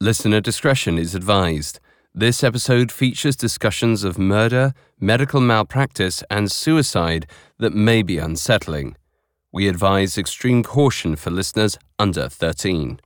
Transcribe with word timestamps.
Listener 0.00 0.40
discretion 0.40 0.96
is 0.96 1.16
advised. 1.16 1.80
This 2.14 2.44
episode 2.44 2.92
features 2.92 3.34
discussions 3.34 4.04
of 4.04 4.16
murder, 4.16 4.72
medical 5.00 5.40
malpractice, 5.40 6.22
and 6.30 6.52
suicide 6.52 7.26
that 7.58 7.74
may 7.74 8.02
be 8.04 8.16
unsettling. 8.16 8.94
We 9.50 9.66
advise 9.66 10.16
extreme 10.16 10.62
caution 10.62 11.16
for 11.16 11.32
listeners 11.32 11.76
under 11.98 12.28
13. 12.28 13.00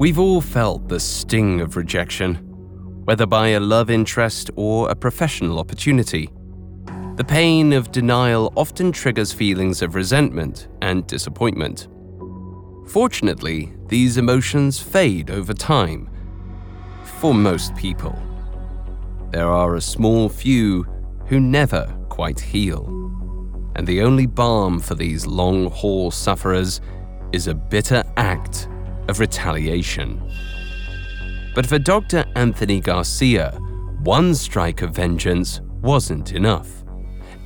We've 0.00 0.18
all 0.18 0.40
felt 0.40 0.88
the 0.88 0.98
sting 0.98 1.60
of 1.60 1.76
rejection, 1.76 2.34
whether 3.04 3.26
by 3.26 3.50
a 3.50 3.60
love 3.60 3.90
interest 3.90 4.50
or 4.56 4.90
a 4.90 4.96
professional 4.96 5.60
opportunity. 5.60 6.28
The 7.14 7.24
pain 7.24 7.72
of 7.72 7.92
denial 7.92 8.52
often 8.56 8.90
triggers 8.90 9.32
feelings 9.32 9.82
of 9.82 9.94
resentment 9.94 10.66
and 10.82 11.06
disappointment. 11.06 11.86
Fortunately, 12.90 13.72
these 13.86 14.16
emotions 14.16 14.80
fade 14.80 15.30
over 15.30 15.54
time. 15.54 16.10
For 17.20 17.32
most 17.32 17.76
people. 17.76 18.20
There 19.30 19.46
are 19.46 19.76
a 19.76 19.80
small 19.80 20.28
few 20.28 20.82
who 21.26 21.38
never 21.38 21.86
quite 22.08 22.40
heal. 22.40 22.88
And 23.76 23.86
the 23.86 24.02
only 24.02 24.26
balm 24.26 24.80
for 24.80 24.96
these 24.96 25.24
long 25.24 25.70
haul 25.70 26.10
sufferers 26.10 26.80
is 27.30 27.46
a 27.46 27.54
bitter 27.54 28.02
act 28.16 28.68
of 29.06 29.20
retaliation. 29.20 30.20
But 31.54 31.66
for 31.66 31.78
Dr. 31.78 32.24
Anthony 32.34 32.80
Garcia, 32.80 33.52
one 34.02 34.34
strike 34.34 34.82
of 34.82 34.96
vengeance 34.96 35.60
wasn't 35.80 36.32
enough. 36.32 36.79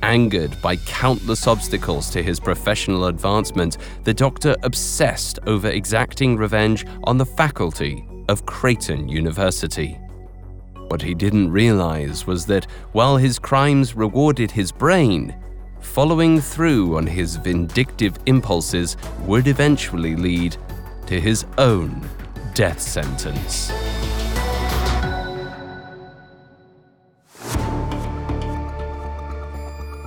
Angered 0.03 0.61
by 0.61 0.75
countless 0.75 1.47
obstacles 1.47 2.09
to 2.11 2.21
his 2.21 2.39
professional 2.39 3.05
advancement, 3.05 3.77
the 4.03 4.13
doctor 4.13 4.55
obsessed 4.63 5.39
over 5.47 5.67
exacting 5.69 6.37
revenge 6.37 6.85
on 7.05 7.17
the 7.17 7.25
faculty 7.25 8.07
of 8.29 8.45
Creighton 8.45 9.09
University. 9.09 9.99
What 10.89 11.01
he 11.01 11.13
didn't 11.13 11.51
realize 11.51 12.27
was 12.27 12.45
that 12.45 12.65
while 12.91 13.17
his 13.17 13.39
crimes 13.39 13.95
rewarded 13.95 14.51
his 14.51 14.71
brain, 14.71 15.35
following 15.79 16.39
through 16.39 16.97
on 16.97 17.07
his 17.07 17.37
vindictive 17.37 18.17
impulses 18.25 18.97
would 19.21 19.47
eventually 19.47 20.15
lead 20.15 20.57
to 21.07 21.19
his 21.19 21.45
own 21.57 22.07
death 22.53 22.79
sentence. 22.79 23.71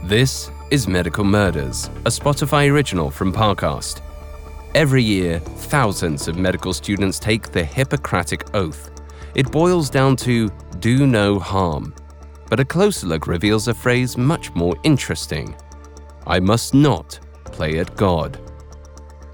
This 0.08 0.50
is 0.70 0.88
Medical 0.88 1.22
Murders, 1.22 1.90
a 2.06 2.08
Spotify 2.08 2.72
original 2.72 3.10
from 3.10 3.30
Parcast. 3.30 4.00
Every 4.74 5.02
year, 5.02 5.38
thousands 5.38 6.28
of 6.28 6.38
medical 6.38 6.72
students 6.72 7.18
take 7.18 7.52
the 7.52 7.62
Hippocratic 7.62 8.54
Oath. 8.54 8.90
It 9.34 9.52
boils 9.52 9.90
down 9.90 10.16
to 10.16 10.48
do 10.78 11.06
no 11.06 11.38
harm. 11.38 11.94
But 12.48 12.58
a 12.58 12.64
closer 12.64 13.06
look 13.06 13.26
reveals 13.26 13.68
a 13.68 13.74
phrase 13.74 14.16
much 14.16 14.50
more 14.54 14.74
interesting 14.82 15.54
I 16.26 16.40
must 16.40 16.72
not 16.72 17.20
play 17.44 17.78
at 17.78 17.94
God. 17.94 18.40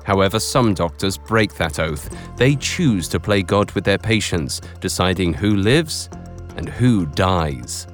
However, 0.02 0.40
some 0.40 0.74
doctors 0.74 1.16
break 1.16 1.54
that 1.54 1.78
oath. 1.78 2.10
They 2.36 2.56
choose 2.56 3.06
to 3.10 3.20
play 3.20 3.42
God 3.42 3.70
with 3.76 3.84
their 3.84 3.96
patients, 3.96 4.60
deciding 4.80 5.34
who 5.34 5.54
lives 5.54 6.08
and 6.56 6.68
who 6.68 7.06
dies. 7.06 7.86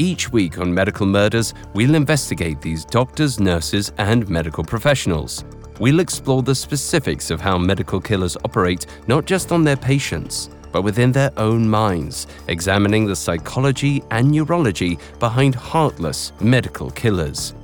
Each 0.00 0.32
week 0.32 0.56
on 0.56 0.72
Medical 0.72 1.04
Murders, 1.04 1.52
we'll 1.74 1.94
investigate 1.94 2.62
these 2.62 2.86
doctors, 2.86 3.38
nurses, 3.38 3.92
and 3.98 4.26
medical 4.30 4.64
professionals. 4.64 5.44
We'll 5.78 6.00
explore 6.00 6.42
the 6.42 6.54
specifics 6.54 7.30
of 7.30 7.38
how 7.38 7.58
medical 7.58 8.00
killers 8.00 8.34
operate 8.42 8.86
not 9.08 9.26
just 9.26 9.52
on 9.52 9.62
their 9.62 9.76
patients, 9.76 10.48
but 10.72 10.80
within 10.80 11.12
their 11.12 11.30
own 11.36 11.68
minds, 11.68 12.28
examining 12.48 13.04
the 13.04 13.14
psychology 13.14 14.02
and 14.10 14.30
neurology 14.30 14.98
behind 15.18 15.54
heartless 15.54 16.32
medical 16.40 16.90
killers. 16.92 17.54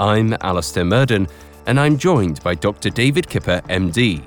I'm 0.00 0.34
Alastair 0.40 0.86
Murden, 0.86 1.28
and 1.66 1.78
I'm 1.78 1.98
joined 1.98 2.42
by 2.42 2.54
Dr. 2.54 2.88
David 2.88 3.28
Kipper, 3.28 3.60
MD. 3.68 4.26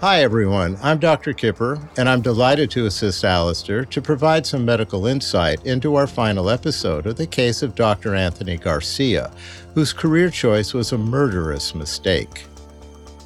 Hi, 0.00 0.22
everyone. 0.22 0.78
I'm 0.80 1.00
Dr. 1.00 1.32
Kipper, 1.32 1.76
and 1.96 2.08
I'm 2.08 2.20
delighted 2.20 2.70
to 2.70 2.86
assist 2.86 3.24
Alastair 3.24 3.84
to 3.86 4.00
provide 4.00 4.46
some 4.46 4.64
medical 4.64 5.08
insight 5.08 5.66
into 5.66 5.96
our 5.96 6.06
final 6.06 6.50
episode 6.50 7.08
of 7.08 7.16
the 7.16 7.26
case 7.26 7.64
of 7.64 7.74
Dr. 7.74 8.14
Anthony 8.14 8.58
Garcia, 8.58 9.32
whose 9.74 9.92
career 9.92 10.30
choice 10.30 10.72
was 10.72 10.92
a 10.92 10.98
murderous 10.98 11.74
mistake. 11.74 12.44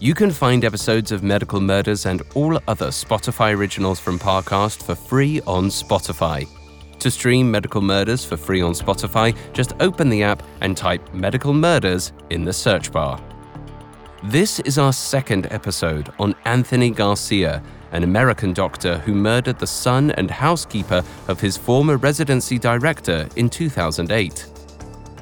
You 0.01 0.15
can 0.15 0.31
find 0.31 0.65
episodes 0.65 1.13
of 1.13 1.23
Medical 1.23 1.61
Murders 1.61 2.07
and 2.07 2.23
all 2.35 2.59
other 2.67 2.89
Spotify 2.89 3.55
originals 3.55 4.01
from 4.01 4.19
Parcast 4.19 4.83
for 4.83 4.95
free 4.95 5.43
on 5.43 5.67
Spotify. 5.67 6.49
To 7.01 7.11
stream 7.11 7.51
Medical 7.51 7.83
Murders 7.83 8.25
for 8.25 8.39
free 8.39 8.63
on 8.63 8.73
Spotify, 8.73 9.37
just 9.53 9.75
open 9.81 10.09
the 10.09 10.23
app 10.23 10.43
and 10.63 10.75
type 10.75 11.13
Medical 11.13 11.53
Murders 11.53 12.15
in 12.31 12.47
the 12.47 12.53
search 12.55 12.91
bar. 12.91 13.23
This 14.25 14.61
is 14.61 14.79
our 14.79 14.93
second 14.93 15.49
episode 15.51 16.13
on 16.21 16.37
Anthony 16.45 16.91
Garcia, 16.91 17.61
an 17.91 18.05
American 18.05 18.53
doctor 18.53 18.99
who 18.99 19.17
murdered 19.17 19.59
the 19.59 19.67
son 19.67 20.13
and 20.13 20.31
housekeeper 20.31 21.03
of 21.27 21.41
his 21.41 21.57
former 21.57 21.97
residency 21.97 22.57
director 22.57 23.29
in 23.35 23.51
2008. 23.51 24.47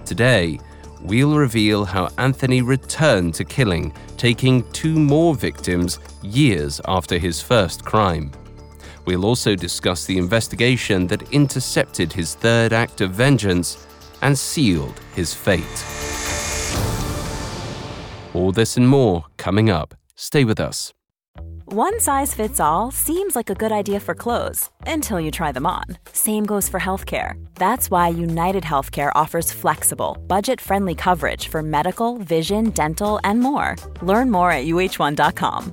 Today, 0.04 0.60
we'll 1.00 1.34
reveal 1.34 1.86
how 1.86 2.10
Anthony 2.18 2.60
returned 2.60 3.32
to 3.36 3.44
killing, 3.44 3.94
taking 4.18 4.70
two 4.72 4.98
more 4.98 5.34
victims 5.34 5.98
years 6.22 6.78
after 6.86 7.16
his 7.16 7.40
first 7.40 7.82
crime. 7.86 8.30
We'll 9.06 9.24
also 9.24 9.54
discuss 9.54 10.04
the 10.04 10.18
investigation 10.18 11.06
that 11.06 11.32
intercepted 11.32 12.12
his 12.12 12.34
third 12.34 12.74
act 12.74 13.00
of 13.00 13.12
vengeance 13.12 13.86
and 14.20 14.38
sealed 14.38 15.00
his 15.14 15.32
fate. 15.32 16.09
All 18.34 18.52
this 18.52 18.76
and 18.76 18.86
more 18.86 19.26
coming 19.36 19.70
up. 19.70 19.94
Stay 20.16 20.44
with 20.44 20.60
us. 20.60 20.92
One 21.72 22.00
size 22.00 22.34
fits 22.34 22.58
all 22.58 22.90
seems 22.90 23.36
like 23.36 23.48
a 23.48 23.54
good 23.54 23.70
idea 23.70 24.00
for 24.00 24.12
clothes 24.14 24.70
until 24.88 25.20
you 25.20 25.30
try 25.30 25.52
them 25.52 25.66
on. 25.66 25.84
Same 26.12 26.44
goes 26.44 26.68
for 26.68 26.80
healthcare. 26.80 27.34
That's 27.54 27.92
why 27.92 28.08
United 28.08 28.64
Healthcare 28.64 29.12
offers 29.14 29.52
flexible, 29.52 30.18
budget 30.26 30.60
friendly 30.60 30.96
coverage 30.96 31.46
for 31.46 31.62
medical, 31.62 32.18
vision, 32.18 32.70
dental, 32.70 33.20
and 33.22 33.38
more. 33.38 33.76
Learn 34.02 34.32
more 34.32 34.50
at 34.50 34.66
uh1.com. 34.66 35.72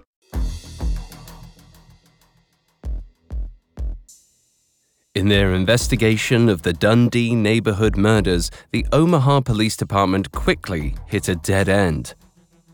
In 5.13 5.27
their 5.27 5.53
investigation 5.53 6.47
of 6.47 6.61
the 6.61 6.71
Dundee 6.71 7.35
neighborhood 7.35 7.97
murders, 7.97 8.49
the 8.71 8.85
Omaha 8.93 9.41
Police 9.41 9.75
Department 9.75 10.31
quickly 10.31 10.95
hit 11.05 11.27
a 11.27 11.35
dead 11.35 11.67
end. 11.67 12.15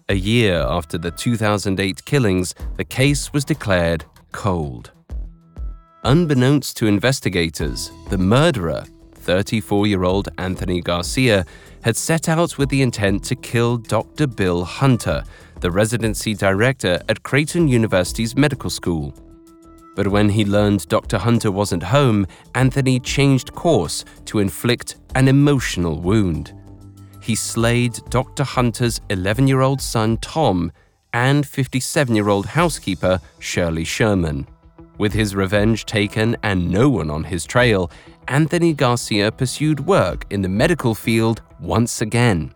A 0.07 0.13
year 0.13 0.59
after 0.59 0.99
the 0.99 1.09
2008 1.09 2.05
killings, 2.05 2.53
the 2.75 2.83
case 2.83 3.33
was 3.33 3.43
declared 3.43 4.05
cold. 4.33 4.91
Unbeknownst 6.03 6.77
to 6.77 6.85
investigators, 6.85 7.89
the 8.11 8.19
murderer, 8.19 8.83
34 9.15 9.87
year 9.87 10.03
old 10.03 10.29
Anthony 10.37 10.79
Garcia, 10.79 11.43
had 11.81 11.97
set 11.97 12.29
out 12.29 12.59
with 12.59 12.69
the 12.69 12.83
intent 12.83 13.23
to 13.23 13.35
kill 13.35 13.77
Dr. 13.77 14.27
Bill 14.27 14.63
Hunter, 14.63 15.23
the 15.61 15.71
residency 15.71 16.35
director 16.35 17.01
at 17.09 17.23
Creighton 17.23 17.67
University's 17.67 18.35
medical 18.35 18.69
school. 18.69 19.11
But 19.97 20.09
when 20.09 20.29
he 20.29 20.45
learned 20.45 20.87
Dr. 20.89 21.17
Hunter 21.17 21.49
wasn't 21.49 21.81
home, 21.81 22.27
Anthony 22.53 22.99
changed 22.99 23.55
course 23.55 24.05
to 24.25 24.37
inflict 24.37 24.97
an 25.15 25.27
emotional 25.27 25.99
wound. 25.99 26.53
He 27.19 27.33
slayed 27.33 27.99
Dr. 28.11 28.43
Hunter's 28.43 29.01
11 29.09 29.47
year 29.47 29.61
old 29.61 29.81
son 29.81 30.17
Tom 30.17 30.71
and 31.13 31.47
57 31.47 32.15
year 32.15 32.29
old 32.29 32.45
housekeeper 32.45 33.19
Shirley 33.39 33.83
Sherman. 33.83 34.45
With 34.99 35.13
his 35.13 35.35
revenge 35.35 35.85
taken 35.85 36.37
and 36.43 36.69
no 36.69 36.89
one 36.89 37.09
on 37.09 37.23
his 37.23 37.43
trail, 37.43 37.89
Anthony 38.27 38.73
Garcia 38.73 39.31
pursued 39.31 39.79
work 39.79 40.27
in 40.29 40.43
the 40.43 40.49
medical 40.63 40.93
field 40.93 41.41
once 41.59 42.01
again. 42.01 42.53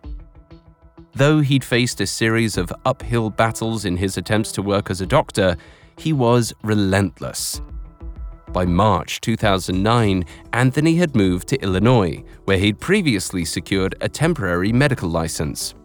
Though 1.15 1.39
he'd 1.39 1.63
faced 1.63 2.01
a 2.01 2.05
series 2.05 2.55
of 2.55 2.71
uphill 2.85 3.31
battles 3.31 3.83
in 3.83 3.97
his 3.97 4.15
attempts 4.15 4.51
to 4.51 4.61
work 4.61 4.91
as 4.91 5.01
a 5.01 5.07
doctor, 5.07 5.57
he 6.01 6.13
was 6.13 6.51
relentless. 6.63 7.61
By 8.51 8.65
March 8.65 9.21
2009, 9.21 10.25
Anthony 10.51 10.95
had 10.95 11.15
moved 11.15 11.47
to 11.49 11.61
Illinois, 11.61 12.23
where 12.45 12.57
he'd 12.57 12.79
previously 12.79 13.45
secured 13.45 13.95
a 14.01 14.09
temporary 14.09 14.73
medical 14.73 15.09
license. 15.09 15.75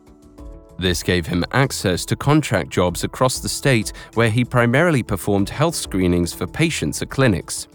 This 0.78 1.02
gave 1.02 1.26
him 1.26 1.44
access 1.52 2.04
to 2.06 2.16
contract 2.16 2.70
jobs 2.70 3.04
across 3.04 3.38
the 3.38 3.48
state 3.48 3.92
where 4.14 4.30
he 4.30 4.44
primarily 4.44 5.02
performed 5.02 5.50
health 5.50 5.74
screenings 5.74 6.32
for 6.32 6.46
patients 6.46 7.02
at 7.02 7.10
clinics. 7.10 7.68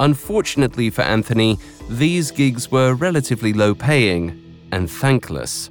Unfortunately 0.00 0.90
for 0.90 1.02
Anthony, 1.02 1.58
these 1.90 2.30
gigs 2.30 2.70
were 2.70 2.94
relatively 2.94 3.52
low 3.52 3.74
paying 3.74 4.42
and 4.70 4.88
thankless. 4.88 5.70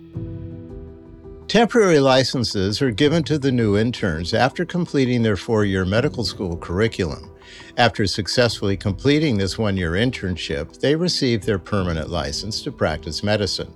Temporary 1.47 2.01
licenses 2.01 2.81
are 2.81 2.91
given 2.91 3.23
to 3.23 3.39
the 3.39 3.53
new 3.53 3.77
interns 3.77 4.33
after 4.33 4.65
completing 4.65 5.23
their 5.23 5.38
four 5.38 5.63
year 5.63 5.85
medical 5.85 6.25
school 6.25 6.57
curriculum. 6.57 7.31
After 7.77 8.05
successfully 8.05 8.75
completing 8.75 9.38
this 9.38 9.57
one 9.57 9.77
year 9.77 9.91
internship, 9.91 10.81
they 10.81 10.94
receive 10.94 11.45
their 11.45 11.57
permanent 11.57 12.09
license 12.09 12.61
to 12.63 12.71
practice 12.73 13.23
medicine. 13.23 13.73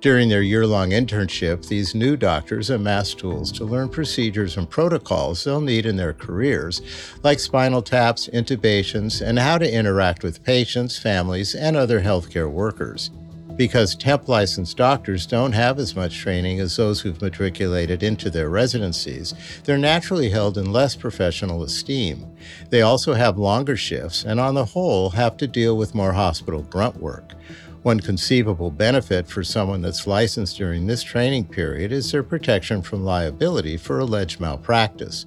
During 0.00 0.28
their 0.28 0.42
year 0.42 0.64
long 0.64 0.90
internship, 0.90 1.66
these 1.66 1.92
new 1.92 2.16
doctors 2.16 2.70
amass 2.70 3.14
tools 3.14 3.50
to 3.52 3.64
learn 3.64 3.88
procedures 3.88 4.56
and 4.56 4.70
protocols 4.70 5.42
they'll 5.42 5.60
need 5.60 5.86
in 5.86 5.96
their 5.96 6.12
careers, 6.12 6.82
like 7.24 7.40
spinal 7.40 7.82
taps, 7.82 8.28
intubations, 8.28 9.20
and 9.20 9.40
how 9.40 9.58
to 9.58 9.68
interact 9.68 10.22
with 10.22 10.44
patients, 10.44 10.96
families, 10.96 11.56
and 11.56 11.76
other 11.76 12.00
healthcare 12.00 12.48
workers. 12.48 13.10
Because 13.58 13.96
temp 13.96 14.28
licensed 14.28 14.76
doctors 14.76 15.26
don't 15.26 15.50
have 15.50 15.80
as 15.80 15.96
much 15.96 16.16
training 16.16 16.60
as 16.60 16.76
those 16.76 17.00
who've 17.00 17.20
matriculated 17.20 18.04
into 18.04 18.30
their 18.30 18.48
residencies, 18.48 19.34
they're 19.64 19.76
naturally 19.76 20.30
held 20.30 20.56
in 20.56 20.72
less 20.72 20.94
professional 20.94 21.64
esteem. 21.64 22.24
They 22.70 22.82
also 22.82 23.14
have 23.14 23.36
longer 23.36 23.76
shifts 23.76 24.22
and, 24.24 24.38
on 24.38 24.54
the 24.54 24.64
whole, 24.64 25.10
have 25.10 25.36
to 25.38 25.48
deal 25.48 25.76
with 25.76 25.92
more 25.92 26.12
hospital 26.12 26.62
grunt 26.62 27.00
work. 27.00 27.32
One 27.82 27.98
conceivable 27.98 28.70
benefit 28.70 29.26
for 29.26 29.42
someone 29.42 29.82
that's 29.82 30.06
licensed 30.06 30.56
during 30.56 30.86
this 30.86 31.02
training 31.02 31.48
period 31.48 31.90
is 31.90 32.12
their 32.12 32.22
protection 32.22 32.80
from 32.80 33.04
liability 33.04 33.76
for 33.76 33.98
alleged 33.98 34.38
malpractice. 34.38 35.26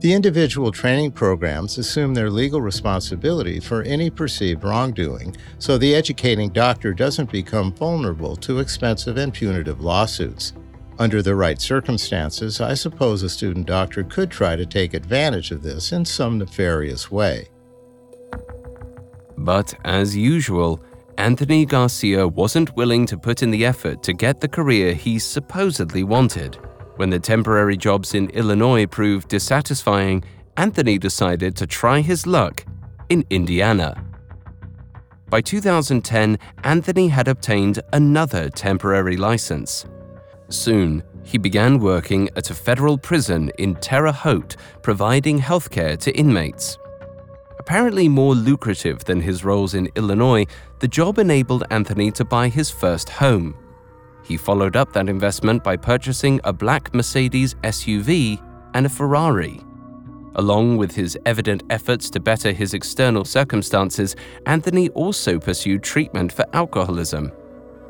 The 0.00 0.14
individual 0.14 0.72
training 0.72 1.12
programs 1.12 1.76
assume 1.76 2.14
their 2.14 2.30
legal 2.30 2.62
responsibility 2.62 3.60
for 3.60 3.82
any 3.82 4.08
perceived 4.08 4.64
wrongdoing, 4.64 5.36
so 5.58 5.76
the 5.76 5.94
educating 5.94 6.48
doctor 6.48 6.94
doesn't 6.94 7.30
become 7.30 7.74
vulnerable 7.74 8.34
to 8.36 8.60
expensive 8.60 9.18
and 9.18 9.34
punitive 9.34 9.82
lawsuits. 9.82 10.54
Under 10.98 11.20
the 11.20 11.34
right 11.34 11.60
circumstances, 11.60 12.62
I 12.62 12.72
suppose 12.72 13.22
a 13.22 13.28
student 13.28 13.66
doctor 13.66 14.02
could 14.02 14.30
try 14.30 14.56
to 14.56 14.64
take 14.64 14.94
advantage 14.94 15.50
of 15.50 15.62
this 15.62 15.92
in 15.92 16.06
some 16.06 16.38
nefarious 16.38 17.10
way. 17.10 17.48
But 19.36 19.74
as 19.84 20.16
usual, 20.16 20.82
Anthony 21.18 21.66
Garcia 21.66 22.26
wasn't 22.26 22.74
willing 22.74 23.04
to 23.04 23.18
put 23.18 23.42
in 23.42 23.50
the 23.50 23.66
effort 23.66 24.02
to 24.04 24.14
get 24.14 24.40
the 24.40 24.48
career 24.48 24.94
he 24.94 25.18
supposedly 25.18 26.04
wanted. 26.04 26.56
When 27.00 27.08
the 27.08 27.18
temporary 27.18 27.78
jobs 27.78 28.14
in 28.14 28.28
Illinois 28.28 28.84
proved 28.84 29.28
dissatisfying, 29.28 30.22
Anthony 30.58 30.98
decided 30.98 31.56
to 31.56 31.66
try 31.66 32.02
his 32.02 32.26
luck 32.26 32.62
in 33.08 33.24
Indiana. 33.30 34.04
By 35.30 35.40
2010, 35.40 36.38
Anthony 36.62 37.08
had 37.08 37.26
obtained 37.26 37.80
another 37.94 38.50
temporary 38.50 39.16
license. 39.16 39.86
Soon, 40.50 41.02
he 41.24 41.38
began 41.38 41.78
working 41.78 42.28
at 42.36 42.50
a 42.50 42.54
federal 42.54 42.98
prison 42.98 43.50
in 43.56 43.76
Terre 43.76 44.12
Haute, 44.12 44.56
providing 44.82 45.40
healthcare 45.40 45.96
to 46.00 46.14
inmates. 46.14 46.76
Apparently 47.58 48.10
more 48.10 48.34
lucrative 48.34 49.04
than 49.06 49.22
his 49.22 49.42
roles 49.42 49.72
in 49.72 49.88
Illinois, 49.94 50.44
the 50.80 50.88
job 50.88 51.18
enabled 51.18 51.64
Anthony 51.70 52.10
to 52.10 52.26
buy 52.26 52.48
his 52.50 52.70
first 52.70 53.08
home. 53.08 53.56
He 54.30 54.36
followed 54.36 54.76
up 54.76 54.92
that 54.92 55.08
investment 55.08 55.64
by 55.64 55.76
purchasing 55.76 56.40
a 56.44 56.52
black 56.52 56.94
Mercedes 56.94 57.56
SUV 57.64 58.40
and 58.74 58.86
a 58.86 58.88
Ferrari. 58.88 59.60
Along 60.36 60.76
with 60.76 60.94
his 60.94 61.18
evident 61.26 61.64
efforts 61.68 62.08
to 62.10 62.20
better 62.20 62.52
his 62.52 62.72
external 62.72 63.24
circumstances, 63.24 64.14
Anthony 64.46 64.88
also 64.90 65.40
pursued 65.40 65.82
treatment 65.82 66.30
for 66.30 66.44
alcoholism. 66.52 67.32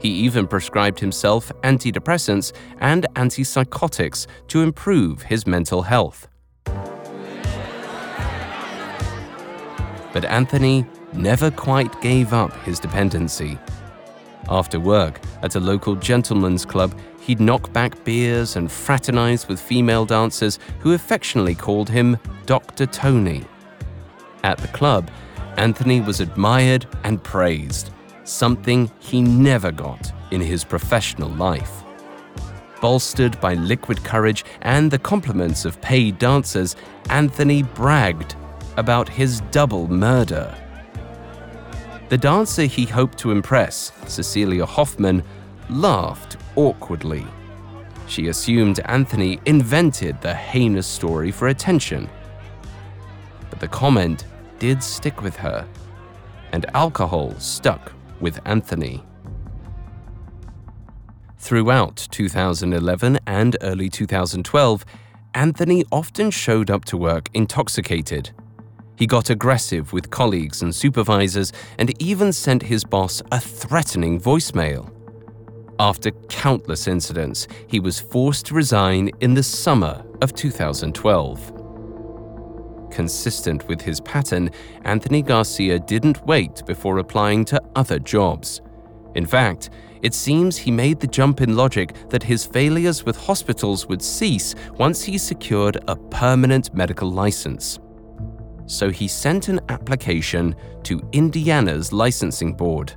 He 0.00 0.08
even 0.08 0.46
prescribed 0.46 0.98
himself 0.98 1.52
antidepressants 1.62 2.52
and 2.78 3.06
antipsychotics 3.16 4.26
to 4.48 4.62
improve 4.62 5.20
his 5.20 5.46
mental 5.46 5.82
health. 5.82 6.26
But 10.14 10.24
Anthony 10.24 10.86
never 11.12 11.50
quite 11.50 12.00
gave 12.00 12.32
up 12.32 12.54
his 12.64 12.80
dependency. 12.80 13.58
After 14.48 14.80
work, 14.80 15.20
at 15.42 15.54
a 15.54 15.60
local 15.60 15.94
gentleman's 15.94 16.64
club, 16.64 16.98
he'd 17.20 17.40
knock 17.40 17.72
back 17.72 18.02
beers 18.04 18.56
and 18.56 18.70
fraternize 18.70 19.46
with 19.46 19.60
female 19.60 20.04
dancers 20.04 20.58
who 20.80 20.92
affectionately 20.92 21.54
called 21.54 21.88
him 21.88 22.18
Dr. 22.46 22.86
Tony. 22.86 23.44
At 24.42 24.58
the 24.58 24.68
club, 24.68 25.10
Anthony 25.56 26.00
was 26.00 26.20
admired 26.20 26.86
and 27.04 27.22
praised, 27.22 27.90
something 28.24 28.90
he 28.98 29.20
never 29.20 29.70
got 29.70 30.12
in 30.30 30.40
his 30.40 30.64
professional 30.64 31.30
life. 31.30 31.82
Bolstered 32.80 33.38
by 33.40 33.54
liquid 33.54 34.02
courage 34.02 34.44
and 34.62 34.90
the 34.90 34.98
compliments 34.98 35.64
of 35.64 35.80
paid 35.82 36.18
dancers, 36.18 36.76
Anthony 37.10 37.62
bragged 37.62 38.34
about 38.78 39.08
his 39.08 39.42
double 39.50 39.86
murder. 39.88 40.56
The 42.10 42.18
dancer 42.18 42.64
he 42.64 42.86
hoped 42.86 43.18
to 43.18 43.30
impress, 43.30 43.92
Cecilia 44.08 44.66
Hoffman, 44.66 45.22
laughed 45.68 46.38
awkwardly. 46.56 47.24
She 48.08 48.26
assumed 48.26 48.80
Anthony 48.86 49.38
invented 49.46 50.20
the 50.20 50.34
heinous 50.34 50.88
story 50.88 51.30
for 51.30 51.46
attention. 51.46 52.10
But 53.48 53.60
the 53.60 53.68
comment 53.68 54.24
did 54.58 54.82
stick 54.82 55.22
with 55.22 55.36
her, 55.36 55.64
and 56.50 56.66
alcohol 56.74 57.32
stuck 57.38 57.92
with 58.18 58.40
Anthony. 58.44 59.04
Throughout 61.38 62.08
2011 62.10 63.20
and 63.28 63.56
early 63.60 63.88
2012, 63.88 64.84
Anthony 65.34 65.84
often 65.92 66.32
showed 66.32 66.72
up 66.72 66.84
to 66.86 66.96
work 66.96 67.28
intoxicated 67.34 68.32
he 69.00 69.06
got 69.06 69.30
aggressive 69.30 69.94
with 69.94 70.10
colleagues 70.10 70.60
and 70.60 70.74
supervisors 70.74 71.54
and 71.78 71.90
even 72.02 72.34
sent 72.34 72.62
his 72.62 72.84
boss 72.84 73.22
a 73.32 73.40
threatening 73.40 74.20
voicemail. 74.20 74.92
After 75.78 76.10
countless 76.28 76.86
incidents, 76.86 77.48
he 77.66 77.80
was 77.80 77.98
forced 77.98 78.44
to 78.46 78.54
resign 78.54 79.10
in 79.20 79.32
the 79.32 79.42
summer 79.42 80.04
of 80.20 80.34
2012. 80.34 82.90
Consistent 82.90 83.66
with 83.68 83.80
his 83.80 84.02
pattern, 84.02 84.50
Anthony 84.84 85.22
Garcia 85.22 85.78
didn't 85.78 86.26
wait 86.26 86.62
before 86.66 86.98
applying 86.98 87.46
to 87.46 87.62
other 87.74 87.98
jobs. 87.98 88.60
In 89.14 89.24
fact, 89.24 89.70
it 90.02 90.12
seems 90.12 90.58
he 90.58 90.70
made 90.70 91.00
the 91.00 91.06
jump 91.06 91.40
in 91.40 91.56
logic 91.56 91.94
that 92.10 92.22
his 92.22 92.44
failures 92.44 93.06
with 93.06 93.16
hospitals 93.16 93.86
would 93.86 94.02
cease 94.02 94.54
once 94.76 95.02
he 95.02 95.16
secured 95.16 95.78
a 95.88 95.96
permanent 95.96 96.74
medical 96.74 97.10
license 97.10 97.78
so 98.70 98.88
he 98.88 99.08
sent 99.08 99.48
an 99.48 99.60
application 99.68 100.54
to 100.84 101.00
Indiana's 101.12 101.92
licensing 101.92 102.54
board. 102.54 102.94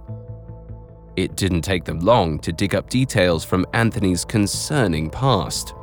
It 1.15 1.35
didn't 1.35 1.61
take 1.61 1.83
them 1.83 1.99
long 1.99 2.39
to 2.39 2.51
dig 2.51 2.75
up 2.75 2.89
details 2.89 3.43
from 3.43 3.65
Anthony's 3.73 4.23
concerning 4.23 5.09
past. 5.09 5.73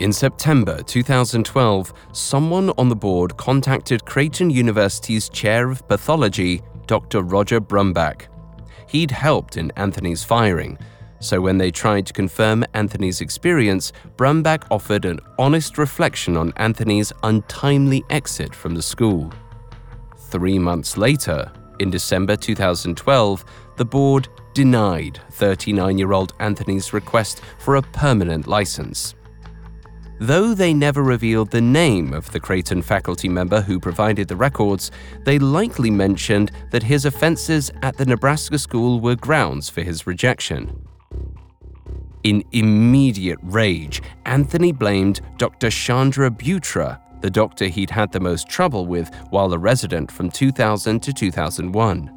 In 0.00 0.12
September 0.12 0.82
2012, 0.82 1.92
someone 2.12 2.70
on 2.78 2.88
the 2.88 2.96
board 2.96 3.36
contacted 3.36 4.04
Creighton 4.04 4.50
University's 4.50 5.28
chair 5.28 5.70
of 5.70 5.86
pathology, 5.88 6.62
Dr. 6.86 7.22
Roger 7.22 7.60
Brumback. 7.60 8.28
He'd 8.88 9.10
helped 9.10 9.56
in 9.56 9.72
Anthony's 9.76 10.24
firing, 10.24 10.78
So 11.22 11.40
when 11.40 11.56
they 11.56 11.70
tried 11.70 12.04
to 12.06 12.12
confirm 12.12 12.64
Anthony's 12.74 13.20
experience, 13.20 13.92
Brumback 14.16 14.64
offered 14.72 15.04
an 15.04 15.20
honest 15.38 15.78
reflection 15.78 16.36
on 16.36 16.52
Anthony's 16.56 17.12
untimely 17.22 18.02
exit 18.10 18.52
from 18.52 18.74
the 18.74 18.82
school. 18.82 19.32
Three 20.30 20.58
months 20.58 20.96
later, 20.96 21.52
in 21.78 21.90
December 21.90 22.34
2012, 22.34 23.44
the 23.76 23.84
board 23.84 24.28
denied 24.52 25.20
39 25.30 25.96
year 25.96 26.12
old 26.12 26.34
Anthony's 26.40 26.92
request 26.92 27.40
for 27.58 27.76
a 27.76 27.82
permanent 27.82 28.48
license. 28.48 29.14
Though 30.18 30.54
they 30.54 30.74
never 30.74 31.04
revealed 31.04 31.52
the 31.52 31.60
name 31.60 32.12
of 32.14 32.32
the 32.32 32.40
Creighton 32.40 32.82
faculty 32.82 33.28
member 33.28 33.60
who 33.60 33.78
provided 33.78 34.26
the 34.26 34.36
records, 34.36 34.90
they 35.24 35.38
likely 35.38 35.90
mentioned 35.90 36.50
that 36.72 36.82
his 36.82 37.04
offenses 37.04 37.70
at 37.82 37.96
the 37.96 38.06
Nebraska 38.06 38.58
school 38.58 39.00
were 39.00 39.16
grounds 39.16 39.68
for 39.68 39.82
his 39.82 40.04
rejection. 40.04 40.88
In 42.24 42.44
immediate 42.52 43.40
rage, 43.42 44.00
Anthony 44.26 44.70
blamed 44.70 45.22
Dr. 45.38 45.70
Chandra 45.70 46.30
Bewtra, 46.30 47.00
the 47.20 47.30
doctor 47.30 47.66
he'd 47.66 47.90
had 47.90 48.12
the 48.12 48.20
most 48.20 48.48
trouble 48.48 48.86
with 48.86 49.12
while 49.30 49.52
a 49.52 49.58
resident 49.58 50.10
from 50.10 50.30
2000 50.30 51.02
to 51.02 51.12
2001. 51.12 52.10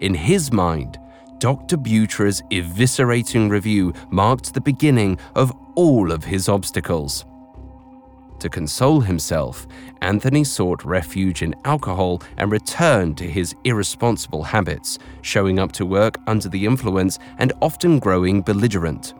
In 0.00 0.14
his 0.14 0.52
mind, 0.52 0.98
Dr. 1.38 1.78
Bewtra's 1.78 2.42
eviscerating 2.50 3.50
review 3.50 3.94
marked 4.10 4.52
the 4.52 4.60
beginning 4.60 5.18
of 5.34 5.56
all 5.74 6.12
of 6.12 6.24
his 6.24 6.50
obstacles. 6.50 7.24
To 8.40 8.50
console 8.50 9.00
himself, 9.00 9.66
Anthony 10.02 10.44
sought 10.44 10.84
refuge 10.84 11.42
in 11.42 11.54
alcohol 11.64 12.22
and 12.36 12.52
returned 12.52 13.16
to 13.18 13.24
his 13.24 13.54
irresponsible 13.64 14.42
habits, 14.42 14.98
showing 15.22 15.58
up 15.58 15.72
to 15.72 15.86
work 15.86 16.18
under 16.26 16.48
the 16.50 16.66
influence 16.66 17.18
and 17.38 17.54
often 17.62 17.98
growing 17.98 18.42
belligerent. 18.42 19.14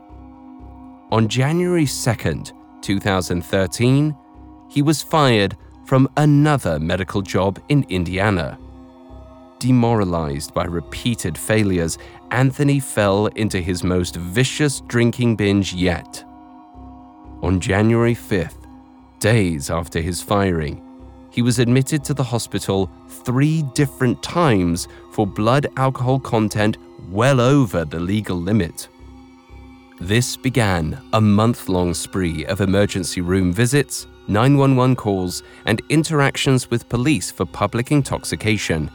On 1.13 1.27
January 1.27 1.87
2nd, 1.87 2.53
2013, 2.83 4.17
he 4.69 4.81
was 4.81 5.03
fired 5.03 5.57
from 5.85 6.09
another 6.17 6.79
medical 6.79 7.21
job 7.21 7.61
in 7.69 7.85
Indiana. 7.89 8.57
Demoralized 9.59 10.55
by 10.55 10.65
repeated 10.65 11.37
failures, 11.37 11.99
Anthony 12.31 12.79
fell 12.79 13.27
into 13.27 13.61
his 13.61 13.83
most 13.83 14.15
vicious 14.15 14.83
drinking 14.83 15.35
binge 15.35 15.75
yet. 15.75 16.25
On 17.43 17.59
January 17.59 18.15
5th, 18.15 18.69
days 19.19 19.69
after 19.69 20.01
his 20.01 20.23
firing, 20.23 20.81
he 21.31 21.43
was 21.43 21.59
admitted 21.59 22.05
to 22.05 22.15
the 22.15 22.23
hospital 22.23 22.89
three 23.09 23.63
different 23.75 24.23
times 24.23 24.87
for 25.11 25.27
blood 25.27 25.67
alcohol 25.77 26.21
content 26.21 26.77
well 27.11 27.41
over 27.41 27.85
the 27.85 27.99
legal 27.99 28.37
limit. 28.37 28.89
This 30.01 30.35
began 30.35 30.99
a 31.13 31.21
month 31.21 31.69
long 31.69 31.93
spree 31.93 32.47
of 32.47 32.63
emergency 32.63 33.21
room 33.21 33.53
visits, 33.53 34.07
911 34.29 34.97
calls, 34.97 35.43
and 35.67 35.83
interactions 35.91 36.71
with 36.71 36.89
police 36.89 37.31
for 37.31 37.45
public 37.45 37.93
intoxication. 37.93 38.91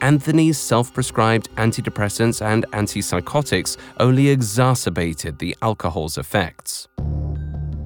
Anthony's 0.00 0.58
self 0.58 0.92
prescribed 0.92 1.48
antidepressants 1.54 2.44
and 2.44 2.66
antipsychotics 2.72 3.76
only 4.00 4.28
exacerbated 4.28 5.38
the 5.38 5.56
alcohol's 5.62 6.18
effects. 6.18 6.88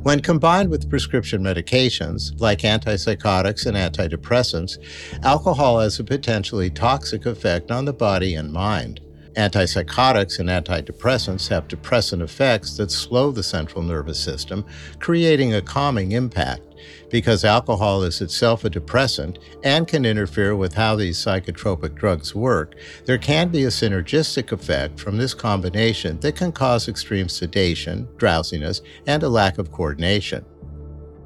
When 0.03 0.21
combined 0.21 0.71
with 0.71 0.89
prescription 0.89 1.43
medications 1.43 2.41
like 2.41 2.61
antipsychotics 2.61 3.67
and 3.67 3.77
antidepressants, 3.77 4.79
alcohol 5.25 5.81
has 5.81 6.01
a 6.01 6.05
potentially 6.05 6.71
toxic 6.71 7.27
effect 7.27 7.71
on 7.71 7.85
the 7.85 7.93
body 7.93 8.35
and 8.35 8.51
mind. 8.51 9.01
Antipsychotics 9.35 10.41
and 10.41 10.49
antidepressants 10.49 11.49
have 11.49 11.69
depressant 11.69 12.21
effects 12.21 12.77
that 12.77 12.91
slow 12.91 13.31
the 13.31 13.43
central 13.43 13.83
nervous 13.83 14.19
system, 14.19 14.65
creating 14.99 15.55
a 15.55 15.63
calming 15.63 16.13
impact. 16.13 16.63
Because 17.11 17.45
alcohol 17.45 18.03
is 18.03 18.21
itself 18.21 18.65
a 18.65 18.71
depressant 18.71 19.39
and 19.63 19.87
can 19.87 20.05
interfere 20.05 20.57
with 20.57 20.75
how 20.75 20.97
these 20.97 21.19
psychotropic 21.19 21.95
drugs 21.95 22.35
work, 22.35 22.75
there 23.05 23.19
can 23.19 23.51
be 23.51 23.65
a 23.65 23.69
synergistic 23.69 24.51
effect 24.51 24.99
from 24.99 25.17
this 25.17 25.35
combination 25.35 26.19
that 26.21 26.37
can 26.37 26.51
cause 26.51 26.89
extreme 26.89 27.29
sedation, 27.29 28.09
drowsiness, 28.17 28.83
and 29.07 29.23
a 29.23 29.29
lack 29.29 29.59
of 29.59 29.71
coordination. 29.71 30.45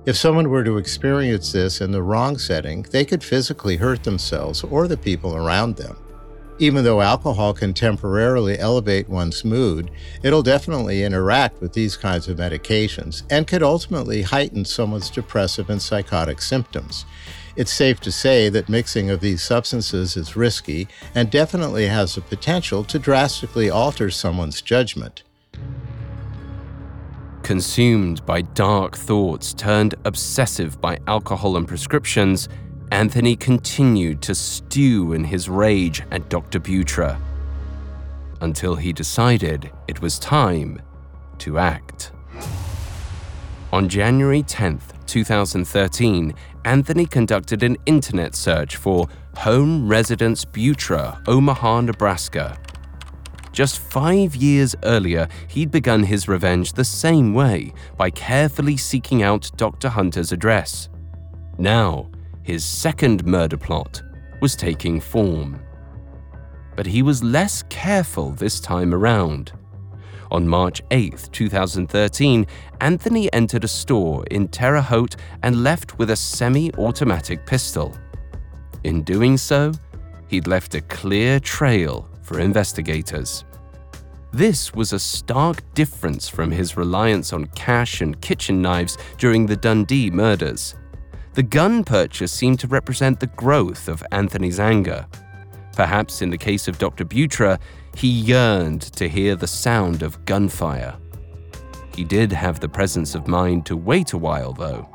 If 0.05 0.17
someone 0.17 0.51
were 0.51 0.65
to 0.65 0.77
experience 0.77 1.53
this 1.53 1.81
in 1.81 1.91
the 1.91 2.03
wrong 2.03 2.37
setting, 2.37 2.83
they 2.91 3.07
could 3.07 3.25
physically 3.25 3.77
hurt 3.77 4.05
themselves 4.05 4.63
or 4.63 4.87
the 4.87 4.99
people 4.99 5.35
around 5.35 5.77
them. 5.77 5.97
Even 6.61 6.85
though 6.85 7.01
alcohol 7.01 7.53
can 7.53 7.75
temporarily 7.75 8.59
elevate 8.59 9.09
one's 9.09 9.45
mood, 9.45 9.91
it'll 10.23 10.43
definitely 10.43 11.03
interact 11.03 11.61
with 11.61 11.73
these 11.73 11.97
kinds 11.97 12.29
of 12.29 12.39
medications 12.39 13.25
and 13.29 13.49
could 13.49 13.63
ultimately 13.63 14.23
heighten 14.23 14.65
someone's 14.65 15.11
depressive 15.11 15.69
and 15.69 15.83
psychotic 15.83 16.41
symptoms. 16.41 17.07
It's 17.57 17.73
safe 17.73 18.01
to 18.01 18.13
say 18.13 18.49
that 18.51 18.69
mixing 18.69 19.11
of 19.11 19.21
these 19.21 19.43
substances 19.43 20.17
is 20.17 20.37
risky 20.37 20.87
and 21.15 21.31
definitely 21.31 21.89
has 21.89 22.15
the 22.15 22.21
potential 22.21 22.85
to 22.85 22.99
drastically 22.99 23.69
alter 23.69 24.11
someone's 24.11 24.63
judgment. 24.63 25.25
Consumed 27.43 28.25
by 28.25 28.43
dark 28.43 28.97
thoughts 28.97 29.53
turned 29.53 29.95
obsessive 30.05 30.81
by 30.81 30.99
alcohol 31.07 31.57
and 31.57 31.69
prescriptions, 31.69 32.49
Anthony 32.91 33.37
continued 33.37 34.23
to 34.23 34.35
stew 34.35 35.12
in 35.12 35.25
his 35.25 35.49
rage 35.49 36.03
at 36.11 36.29
Dr. 36.29 36.61
Bewtra 36.61 37.21
until 38.41 38.76
he 38.76 38.93
decided 38.93 39.71
it 39.88 40.00
was 40.00 40.19
time 40.19 40.81
to 41.38 41.59
act. 41.59 42.12
On 43.73 43.88
January 43.88 44.43
10, 44.43 44.81
2013, 45.07 46.35
Anthony 46.64 47.07
conducted 47.07 47.62
an 47.62 47.76
internet 47.87 48.35
search 48.35 48.76
for 48.76 49.09
Home 49.38 49.88
Residence 49.88 50.45
Bewtra, 50.45 51.21
Omaha, 51.26 51.81
Nebraska. 51.81 52.59
Just 53.53 53.79
five 53.79 54.35
years 54.35 54.75
earlier, 54.83 55.29
he'd 55.49 55.71
begun 55.71 56.03
his 56.05 56.29
revenge 56.29 56.73
the 56.73 56.85
same 56.85 57.35
way 57.35 57.73
by 57.97 58.11
carefully 58.11 58.76
seeking 58.76 59.23
out 59.23 59.50
Dr. 59.57 59.88
Hunter's 59.88 60.33
address. 60.33 60.88
Now, 61.59 62.11
his 62.45 62.63
second 62.63 63.27
murder 63.27 63.57
plot 63.57 64.03
was 64.41 64.55
taking 64.55 65.01
form. 65.01 65.59
But 66.77 66.87
he 66.87 67.03
was 67.03 67.25
less 67.25 67.65
careful 67.71 68.31
this 68.31 68.61
time 68.61 68.93
around. 68.93 69.53
On 70.31 70.47
March 70.47 70.83
8, 70.91 71.31
2013, 71.33 72.47
Anthony 72.81 73.33
entered 73.33 73.65
a 73.65 73.69
store 73.69 74.25
in 74.31 74.49
Terre 74.49 74.83
Haute 74.83 75.17
and 75.43 75.65
left 75.65 75.99
with 75.99 76.11
a 76.11 76.17
semi 76.17 76.71
automatic 76.75 77.47
pistol. 77.47 77.97
In 78.85 79.03
doing 79.05 79.39
so, 79.39 79.73
he'd 80.29 80.47
left 80.47 80.75
a 80.75 80.83
clear 80.83 81.41
trail 81.41 82.09
for 82.23 82.41
investigators. 82.41 83.45
This 84.33 84.75
was 84.75 84.93
a 84.93 84.99
stark 84.99 85.63
difference 85.73 86.29
from 86.29 86.51
his 86.51 86.77
reliance 86.77 87.33
on 87.33 87.47
cash 87.55 88.03
and 88.03 88.21
kitchen 88.21 88.61
knives 88.61 88.99
during 89.17 89.47
the 89.47 89.57
Dundee 89.57 90.11
murders. 90.11 90.75
The 91.35 91.43
gun 91.43 91.83
purchase 91.83 92.33
seemed 92.33 92.61
to 92.61 92.69
represent 92.69 93.19
the 93.19 93.26
growth 93.26 93.88
of 93.88 94.05
Anthony's 94.12 94.61
anger. 94.61 95.05
Perhaps 95.73 96.23
in 96.23 96.31
the 96.31 96.38
case 96.38 96.69
of 96.69 96.79
Dr. 96.79 97.05
Bewtra, 97.05 97.59
he 97.97 98.07
yearned 98.07 98.83
to 98.83 99.09
hear 99.09 99.35
the 99.35 99.49
sound 99.49 100.05
of 100.05 100.25
gunfire. 100.26 100.97
He 101.93 102.05
did 102.05 102.31
have 102.31 102.61
the 102.61 102.69
presence 102.69 103.17
of 103.17 103.26
mind 103.26 103.67
to 103.67 103.76
wait 103.76 104.12
a 104.12 104.19
while, 104.19 104.53
though. 104.53 104.88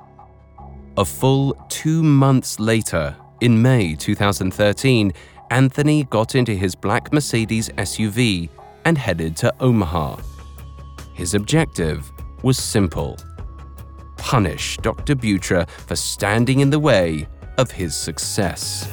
A 0.95 1.03
full 1.03 1.53
two 1.67 2.01
months 2.03 2.57
later, 2.57 3.17
in 3.41 3.61
May 3.61 3.95
2013, 3.95 5.11
Anthony 5.51 6.05
got 6.05 6.35
into 6.35 6.53
his 6.53 6.73
black 6.73 7.11
Mercedes 7.11 7.67
SUV 7.69 8.49
and 8.85 8.97
headed 8.97 9.35
to 9.37 9.53
Omaha. 9.59 10.17
His 11.13 11.33
objective 11.33 12.09
was 12.43 12.57
simple 12.57 13.17
punish 14.19 14.77
Dr. 14.77 15.15
Bewtra 15.15 15.67
for 15.69 15.95
standing 15.95 16.59
in 16.59 16.69
the 16.69 16.79
way 16.79 17.27
of 17.57 17.71
his 17.71 17.95
success. 17.95 18.87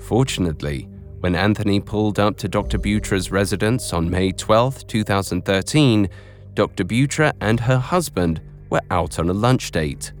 Fortunately, 0.00 0.88
when 1.20 1.34
Anthony 1.34 1.80
pulled 1.80 2.18
up 2.18 2.36
to 2.38 2.48
Dr. 2.48 2.78
Bewtra's 2.78 3.30
residence 3.30 3.92
on 3.92 4.10
May 4.10 4.32
12, 4.32 4.86
2013, 4.86 6.08
Dr. 6.54 6.84
Bewtra 6.84 7.32
and 7.40 7.60
her 7.60 7.78
husband 7.78 8.40
were 8.70 8.82
out 8.90 9.18
on 9.18 9.28
a 9.28 9.32
lunch 9.32 9.70
date. 9.70 10.12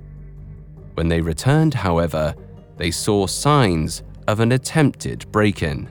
When 0.94 1.08
they 1.08 1.20
returned, 1.20 1.74
however, 1.74 2.34
they 2.76 2.90
saw 2.90 3.26
signs 3.26 4.02
of 4.26 4.40
an 4.40 4.52
attempted 4.52 5.30
break 5.32 5.62
in. 5.62 5.88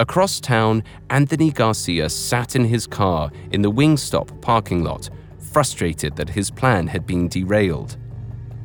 Across 0.00 0.40
town, 0.40 0.82
Anthony 1.10 1.50
Garcia 1.50 2.08
sat 2.08 2.56
in 2.56 2.64
his 2.64 2.86
car 2.86 3.30
in 3.52 3.60
the 3.60 3.70
Wingstop 3.70 4.40
parking 4.40 4.82
lot, 4.82 5.10
frustrated 5.52 6.16
that 6.16 6.30
his 6.30 6.50
plan 6.50 6.86
had 6.86 7.06
been 7.06 7.28
derailed. 7.28 7.98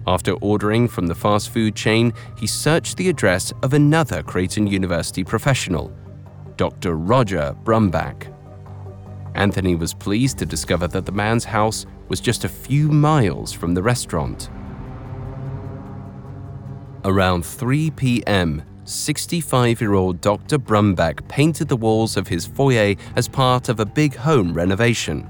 After 0.08 0.32
ordering 0.36 0.88
from 0.88 1.08
the 1.08 1.14
fast 1.14 1.50
food 1.50 1.76
chain, 1.76 2.14
he 2.38 2.48
searched 2.48 2.96
the 2.96 3.10
address 3.10 3.52
of 3.64 3.74
another 3.74 4.24
Creighton 4.24 4.66
University 4.66 5.26
professional. 5.26 5.94
Dr. 6.56 6.96
Roger 6.96 7.54
Brumback. 7.66 8.34
Anthony 9.36 9.76
was 9.76 9.94
pleased 9.94 10.38
to 10.38 10.46
discover 10.46 10.88
that 10.88 11.06
the 11.06 11.12
man's 11.12 11.44
house 11.44 11.86
was 12.08 12.22
just 12.22 12.46
a 12.46 12.50
few 12.50 12.88
miles 12.88 13.52
from 13.52 13.74
the 13.74 13.84
restaurant. 13.84 14.50
Around 17.04 17.46
3 17.46 17.92
p.m., 17.92 18.64
65 18.86 19.82
year 19.82 19.94
old 19.96 20.22
Dr. 20.22 20.60
Brumback 20.60 21.28
painted 21.28 21.68
the 21.68 21.76
walls 21.76 22.18
of 22.18 22.28
his 22.28 22.46
foyer 22.46 22.96
as 23.16 23.28
part 23.28 23.68
of 23.68 23.80
a 23.80 23.86
big 23.86 24.16
home 24.16 24.54
renovation. 24.54 25.28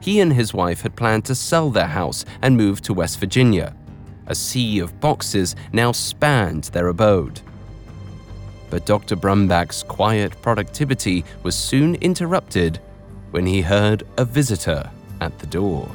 He 0.00 0.20
and 0.20 0.32
his 0.32 0.54
wife 0.54 0.82
had 0.82 0.94
planned 0.94 1.24
to 1.24 1.34
sell 1.34 1.70
their 1.70 1.88
house 1.88 2.24
and 2.42 2.56
move 2.56 2.80
to 2.82 2.94
West 2.94 3.18
Virginia. 3.18 3.74
A 4.28 4.34
sea 4.34 4.78
of 4.78 5.00
boxes 5.00 5.56
now 5.72 5.90
spanned 5.90 6.64
their 6.64 6.88
abode. 6.88 7.40
But 8.70 8.86
Dr. 8.86 9.16
Brumback's 9.16 9.82
quiet 9.82 10.40
productivity 10.40 11.24
was 11.42 11.56
soon 11.56 11.96
interrupted 11.96 12.80
when 13.32 13.46
he 13.46 13.60
heard 13.62 14.04
a 14.16 14.24
visitor 14.24 14.90
at 15.20 15.36
the 15.40 15.46
door. 15.46 15.90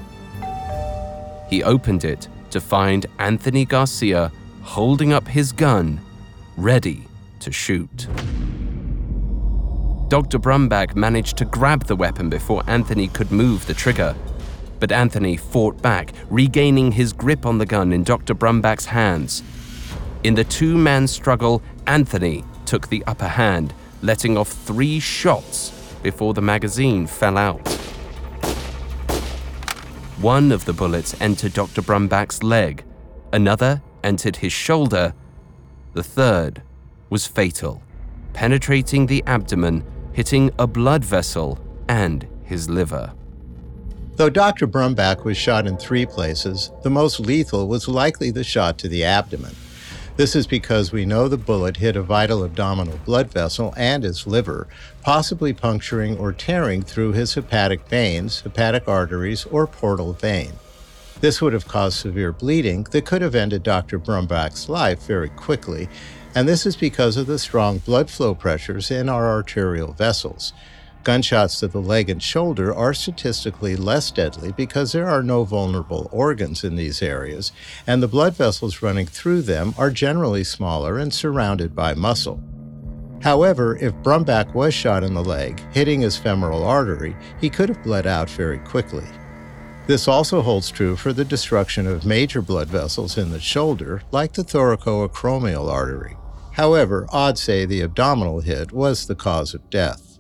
He 1.50 1.64
opened 1.64 2.04
it 2.04 2.28
to 2.52 2.60
find 2.60 3.06
Anthony 3.20 3.66
Garcia 3.66 4.32
holding 4.62 5.14
up 5.14 5.28
his 5.28 5.52
gun, 5.52 6.00
ready 6.62 7.08
to 7.40 7.52
shoot. 7.52 8.08
Dr. 10.10 10.38
Brumback 10.38 10.96
managed 10.96 11.38
to 11.38 11.46
grab 11.46 11.86
the 11.86 11.96
weapon 11.96 12.30
before 12.30 12.64
Anthony 12.68 13.08
could 13.08 13.32
move 13.32 13.66
the 13.66 13.74
trigger. 13.74 14.16
But 14.80 14.92
Anthony 14.92 15.38
fought 15.38 15.82
back, 15.82 16.12
regaining 16.30 16.92
his 16.92 17.14
grip 17.14 17.48
on 17.48 17.58
the 17.58 17.66
gun 17.66 17.92
in 17.92 18.04
Dr. 18.04 18.36
Brumback's 18.36 18.86
hands. 18.86 19.42
In 20.24 20.36
the 20.36 20.44
two 20.44 20.78
man 20.78 21.08
struggle, 21.08 21.64
Anthony 21.88 22.44
took 22.68 22.90
the 22.90 23.04
upper 23.08 23.28
hand, 23.28 23.74
letting 24.04 24.38
off 24.38 24.50
three 24.50 25.00
shots 25.00 25.72
before 26.04 26.36
the 26.36 26.42
magazine 26.42 27.08
fell 27.08 27.38
out. 27.38 27.68
One 30.20 30.52
of 30.52 30.66
the 30.66 30.74
bullets 30.74 31.20
entered 31.20 31.54
Dr. 31.54 31.82
Brumback's 31.82 32.44
leg, 32.44 32.84
another 33.34 33.82
entered 34.04 34.36
his 34.36 34.54
shoulder, 34.54 35.16
the 35.94 36.04
third 36.04 36.62
was 37.10 37.28
fatal, 37.28 37.82
penetrating 38.34 39.08
the 39.08 39.24
abdomen, 39.28 39.84
hitting 40.14 40.52
a 40.58 40.68
blood 40.68 41.04
vessel 41.04 41.60
and 41.88 42.28
his 42.44 42.70
liver. 42.70 43.14
Though 44.16 44.30
Dr. 44.30 44.68
Brumback 44.68 45.24
was 45.24 45.38
shot 45.38 45.66
in 45.66 45.78
three 45.78 46.06
places, 46.06 46.72
the 46.84 46.90
most 46.90 47.20
lethal 47.20 47.68
was 47.68 47.88
likely 47.88 48.30
the 48.30 48.44
shot 48.44 48.78
to 48.80 48.88
the 48.88 49.04
abdomen. 49.04 49.56
This 50.18 50.36
is 50.36 50.46
because 50.46 50.92
we 50.92 51.06
know 51.06 51.28
the 51.28 51.38
bullet 51.38 51.78
hit 51.78 51.96
a 51.96 52.04
vital 52.04 52.44
abdominal 52.44 53.00
blood 53.06 53.32
vessel 53.32 53.74
and 53.78 54.04
his 54.04 54.28
liver, 54.28 54.68
possibly 55.02 55.54
puncturing 55.54 56.18
or 56.18 56.34
tearing 56.34 56.84
through 56.84 57.14
his 57.14 57.34
hepatic 57.34 57.88
veins, 57.88 58.42
hepatic 58.42 58.88
arteries, 58.88 59.46
or 59.46 59.66
portal 59.66 60.14
vein. 60.14 60.52
This 61.22 61.40
would 61.40 61.54
have 61.54 61.68
caused 61.68 62.00
severe 62.00 62.34
bleeding 62.34 62.84
that 62.90 63.06
could 63.06 63.22
have 63.22 63.36
ended 63.36 63.62
Dr. 63.62 64.00
Brumback's 64.00 64.68
life 64.68 65.04
very 65.06 65.30
quickly, 65.30 65.88
and 66.34 66.50
this 66.50 66.66
is 66.66 66.76
because 66.76 67.16
of 67.16 67.28
the 67.28 67.38
strong 67.38 67.78
blood 67.78 68.10
flow 68.10 68.34
pressures 68.34 68.90
in 68.90 69.08
our 69.08 69.30
arterial 69.30 69.94
vessels. 69.94 70.52
Gunshots 71.04 71.60
to 71.60 71.68
the 71.68 71.82
leg 71.82 72.10
and 72.10 72.22
shoulder 72.22 72.74
are 72.74 72.94
statistically 72.94 73.76
less 73.76 74.10
deadly 74.10 74.52
because 74.52 74.92
there 74.92 75.08
are 75.08 75.22
no 75.22 75.44
vulnerable 75.44 76.10
organs 76.12 76.64
in 76.64 76.76
these 76.76 77.04
areas, 77.04 77.52
and 77.86 78.02
the 78.02 78.08
blood 78.08 78.36
vessels 78.36 78.82
running 78.82 79.06
through 79.06 79.44
them 79.44 79.76
are 79.78 79.92
generally 79.92 80.44
smaller 80.44 80.98
and 80.98 81.14
surrounded 81.14 81.76
by 81.76 81.94
muscle. 81.94 82.42
However, 83.22 83.78
if 83.78 83.94
Brumback 84.02 84.56
was 84.56 84.74
shot 84.74 85.04
in 85.04 85.14
the 85.14 85.24
leg, 85.24 85.60
hitting 85.72 86.02
his 86.02 86.18
femoral 86.18 86.64
artery, 86.64 87.16
he 87.40 87.52
could 87.52 87.70
have 87.70 87.84
bled 87.84 88.08
out 88.08 88.30
very 88.30 88.58
quickly. 88.60 89.06
This 89.92 90.08
also 90.08 90.42
holds 90.42 90.72
true 90.72 90.96
for 90.96 91.12
the 91.12 91.26
destruction 91.26 91.86
of 91.86 92.06
major 92.06 92.42
blood 92.42 92.70
vessels 92.70 93.18
in 93.18 93.30
the 93.30 93.42
shoulder, 93.42 94.02
like 94.12 94.32
the 94.32 94.42
thoracoacromial 94.42 95.70
artery. 95.70 96.16
However, 96.54 97.06
odds 97.10 97.42
say 97.42 97.66
the 97.66 97.82
abdominal 97.82 98.40
hit 98.40 98.72
was 98.72 99.06
the 99.06 99.16
cause 99.16 99.54
of 99.54 99.70
death. 99.70 100.18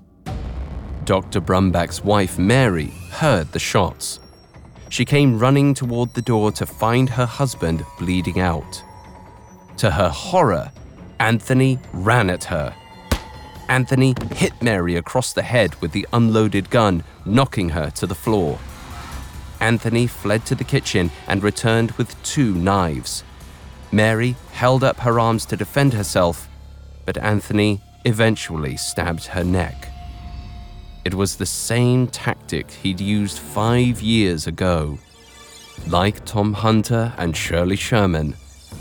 Dr. 1.06 1.40
Brumback's 1.40 2.04
wife, 2.04 2.38
Mary, 2.38 2.88
heard 3.12 3.54
the 3.54 3.60
shots. 3.60 4.20
She 4.90 5.06
came 5.06 5.40
running 5.40 5.74
toward 5.74 6.16
the 6.16 6.22
door 6.22 6.52
to 6.52 6.66
find 6.66 7.10
her 7.10 7.26
husband 7.26 7.86
bleeding 7.98 8.42
out. 8.42 8.84
To 9.78 9.90
her 9.90 10.10
horror, 10.10 10.70
Anthony 11.22 11.80
ran 11.94 12.30
at 12.30 12.44
her. 12.44 12.76
Anthony 13.70 14.16
hit 14.34 14.52
Mary 14.62 14.98
across 14.98 15.32
the 15.32 15.44
head 15.44 15.76
with 15.76 15.94
the 15.94 16.06
unloaded 16.12 16.70
gun, 16.70 17.06
knocking 17.24 17.70
her 17.70 17.90
to 17.92 18.06
the 18.06 18.16
floor. 18.16 18.60
Anthony 19.62 20.08
fled 20.08 20.45
to 20.47 20.56
the 20.56 20.63
kitchen 20.63 21.12
and 21.28 21.43
returned 21.43 21.91
with 21.91 22.21
two 22.24 22.54
knives. 22.56 23.24
Mary 23.91 24.36
held 24.52 24.84
up 24.84 25.00
her 25.02 25.19
arms 25.19 25.45
to 25.45 25.56
defend 25.56 25.93
herself, 25.93 26.50
but 27.06 27.17
Anthony 27.17 27.82
eventually 28.04 28.76
stabbed 28.76 29.26
her 29.28 29.43
neck. 29.43 29.88
It 31.06 31.13
was 31.13 31.36
the 31.36 31.45
same 31.45 32.08
tactic 32.08 32.71
he'd 32.71 33.00
used 33.00 33.38
five 33.39 34.02
years 34.02 34.47
ago. 34.47 34.97
Like 35.88 36.26
Tom 36.26 36.54
Hunter 36.54 37.13
and 37.17 37.36
Shirley 37.36 37.76
Sherman, 37.76 38.36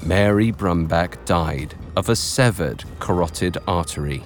Mary 0.05 0.51
Brumback 0.51 1.25
died 1.25 1.75
of 1.97 2.09
a 2.09 2.17
severed 2.17 2.85
carotid 2.99 3.59
artery. 3.67 4.23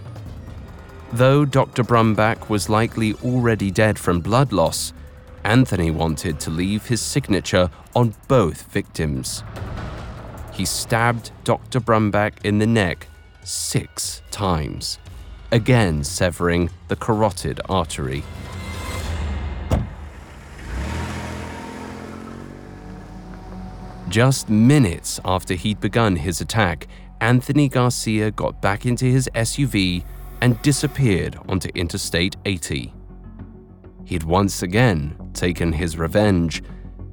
Though 1.13 1.45
Dr. 1.45 1.85
Brumback 1.85 2.49
was 2.49 2.69
likely 2.69 3.15
already 3.25 3.71
dead 3.71 3.99
from 3.99 4.21
blood 4.21 4.53
loss, 4.53 4.93
Anthony 5.45 5.91
wanted 5.91 6.41
to 6.41 6.51
leave 6.51 6.87
his 6.87 7.01
signature 7.01 7.71
on 7.95 8.15
both 8.29 8.71
victims. 8.73 9.45
He 10.53 10.65
stabbed 10.65 11.31
Dr. 11.45 11.81
Brumback 11.81 12.45
in 12.45 12.59
the 12.59 12.67
neck 12.67 13.09
six 13.43 14.23
times 14.31 14.99
again 15.55 16.03
severing 16.03 16.69
the 16.89 16.97
carotid 16.97 17.61
artery. 17.69 18.25
Just 24.09 24.49
minutes 24.49 25.21
after 25.25 25.55
he'd 25.55 25.81
begun 25.81 26.17
his 26.17 26.41
attack, 26.41 26.89
Anthony 27.21 27.69
Garcia 27.69 28.33
got 28.33 28.61
back 28.61 28.85
into 28.85 29.05
his 29.05 29.31
SUV 29.37 30.05
and 30.41 30.61
disappeared 30.63 31.39
onto 31.49 31.69
Interstate 31.77 32.37
80. 32.45 32.93
He'd 34.05 34.25
once 34.25 34.63
again 34.63 35.24
taken 35.35 35.73
his 35.73 35.99
revenge 35.99 36.63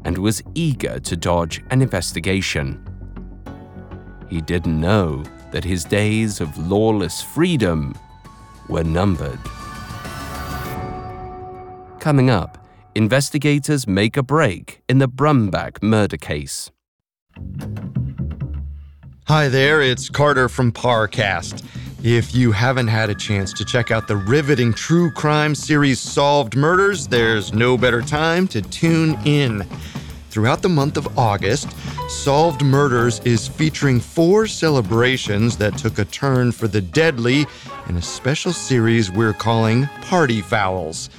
and 0.06 0.18
was 0.18 0.42
eager 0.56 1.00
to 1.00 1.18
dodge 1.18 1.64
an 1.70 1.82
investigation. 1.82 2.84
He 4.30 4.42
didn't 4.42 4.80
know 4.80 5.24
that 5.52 5.64
his 5.64 5.84
days 5.84 6.40
of 6.40 6.58
lawless 6.58 7.22
freedom 7.22 7.94
were 8.70 8.84
numbered. 8.84 9.40
Coming 12.00 12.30
up, 12.30 12.58
investigators 12.96 13.88
make 13.88 14.18
a 14.18 14.24
break 14.24 14.82
in 14.88 15.00
the 15.00 15.08
Brumback 15.08 15.84
murder 15.84 16.18
case. 16.18 16.72
Hi 19.28 19.48
there, 19.50 19.82
it's 19.82 20.10
Carter 20.10 20.50
from 20.50 20.72
Parcast. 20.72 21.64
If 22.04 22.34
you 22.34 22.52
haven't 22.52 22.88
had 22.88 23.12
a 23.12 23.16
chance 23.16 23.54
to 23.54 23.64
check 23.64 23.92
out 23.92 24.08
the 24.08 24.16
riveting 24.16 24.74
true 24.74 25.12
crime 25.12 25.54
series 25.54 26.00
Solved 26.00 26.56
Murders, 26.56 27.06
there's 27.06 27.54
no 27.54 27.78
better 27.78 28.02
time 28.02 28.48
to 28.48 28.62
tune 28.64 29.20
in. 29.24 29.62
Throughout 30.32 30.64
the 30.64 30.70
month 30.70 30.98
of 30.98 31.16
August, 31.16 31.70
Solved 32.10 32.64
Murders 32.64 33.20
is 33.20 33.48
featuring 33.48 34.00
four 34.00 34.48
celebrations 34.48 35.58
that 35.58 35.78
took 35.78 36.00
a 36.00 36.06
turn 36.06 36.52
for 36.52 36.68
the 36.68 36.82
deadly 36.82 37.46
in 37.88 37.98
a 37.98 38.02
special 38.02 38.52
series 38.52 39.12
we're 39.12 39.32
calling 39.32 39.86
Party 40.02 40.42
Fouls. 40.42 41.12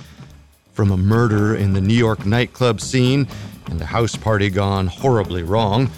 From 0.73 0.91
a 0.91 0.97
murder 0.97 1.55
in 1.55 1.75
the 1.75 1.81
New 1.81 1.95
York 1.95 2.27
nightclub 2.27 2.81
scene 2.81 3.29
and 3.67 3.81
a 3.81 3.87
house 3.87 4.17
party 4.17 4.51
gone 4.51 4.89
horribly 4.89 5.45
wrong, 5.45 5.93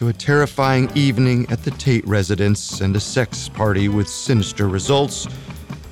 to 0.00 0.08
a 0.08 0.12
terrifying 0.14 0.90
evening 0.94 1.44
at 1.50 1.62
the 1.62 1.70
Tate 1.72 2.06
residence 2.08 2.80
and 2.80 2.96
a 2.96 3.00
sex 3.00 3.50
party 3.50 3.90
with 3.90 4.08
sinister 4.08 4.66
results, 4.66 5.28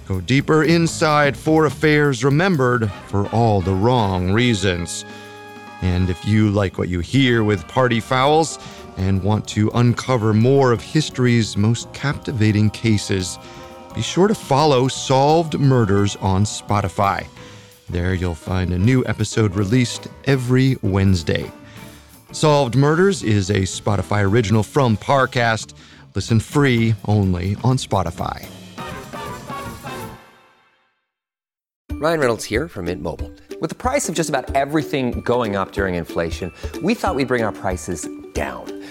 go 0.07 0.19
deeper 0.23 0.65
inside 0.65 1.37
four 1.37 1.67
affairs 1.67 2.25
remembered 2.25 2.91
for 3.09 3.29
all 3.35 3.61
the 3.61 3.75
wrong 3.75 4.33
reasons. 4.33 5.05
And 5.83 6.09
if 6.09 6.25
you 6.25 6.49
like 6.49 6.79
what 6.79 6.89
you 6.89 7.01
hear 7.01 7.45
with 7.45 7.69
Party 7.69 8.01
Fouls 8.01 8.59
and 8.97 9.23
want 9.23 9.47
to 9.49 9.71
uncover 9.75 10.33
more 10.33 10.73
of 10.73 10.81
history's 10.81 11.59
most 11.59 11.93
captivating 11.93 12.71
cases, 12.71 13.39
be 13.95 14.01
sure 14.01 14.27
to 14.27 14.35
follow 14.35 14.89
Solved 14.89 15.61
Murders 15.61 16.17
on 16.17 16.45
Spotify. 16.45 17.27
There 17.91 18.15
you'll 18.15 18.35
find 18.35 18.73
a 18.73 18.79
new 18.79 19.05
episode 19.05 19.55
released 19.55 20.09
every 20.25 20.79
Wednesday. 20.81 21.53
Solved 22.33 22.77
Murders 22.77 23.23
is 23.23 23.49
a 23.49 23.61
Spotify 23.61 24.23
original 24.23 24.63
from 24.63 24.99
Parcast. 24.99 25.73
Listen 26.15 26.41
free 26.41 26.95
only 27.07 27.57
on 27.65 27.79
Spotify. 27.79 28.47
Ryan 31.93 32.21
Reynolds 32.21 32.45
here 32.45 32.69
from 32.69 32.85
Mint 32.85 33.03
Mobile. 33.03 33.33
With 33.61 33.71
the 33.71 33.77
price 33.77 34.09
of 34.09 34.15
just 34.15 34.29
about 34.29 34.55
everything 34.55 35.23
going 35.23 35.57
up 35.57 35.73
during 35.73 35.95
inflation, 35.95 36.53
we 36.83 36.95
thought 36.95 37.15
we'd 37.15 37.29
bring 37.29 37.43
our 37.43 37.51
prices 37.51 38.07
down. 38.35 38.78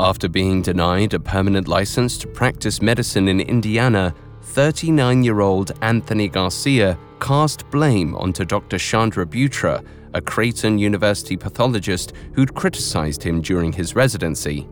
After 0.00 0.28
being 0.28 0.62
denied 0.62 1.12
a 1.14 1.18
permanent 1.18 1.66
license 1.66 2.18
to 2.18 2.28
practice 2.28 2.80
medicine 2.80 3.26
in 3.26 3.40
Indiana, 3.40 4.14
39 4.42 5.24
year 5.24 5.40
old 5.40 5.72
Anthony 5.82 6.28
Garcia 6.28 6.96
cast 7.20 7.68
blame 7.70 8.14
onto 8.14 8.44
Dr. 8.44 8.78
Chandra 8.78 9.26
Bewtra, 9.26 9.84
a 10.14 10.20
Creighton 10.20 10.78
University 10.78 11.36
pathologist 11.36 12.12
who'd 12.34 12.54
criticized 12.54 13.24
him 13.24 13.40
during 13.40 13.72
his 13.72 13.96
residency. 13.96 14.68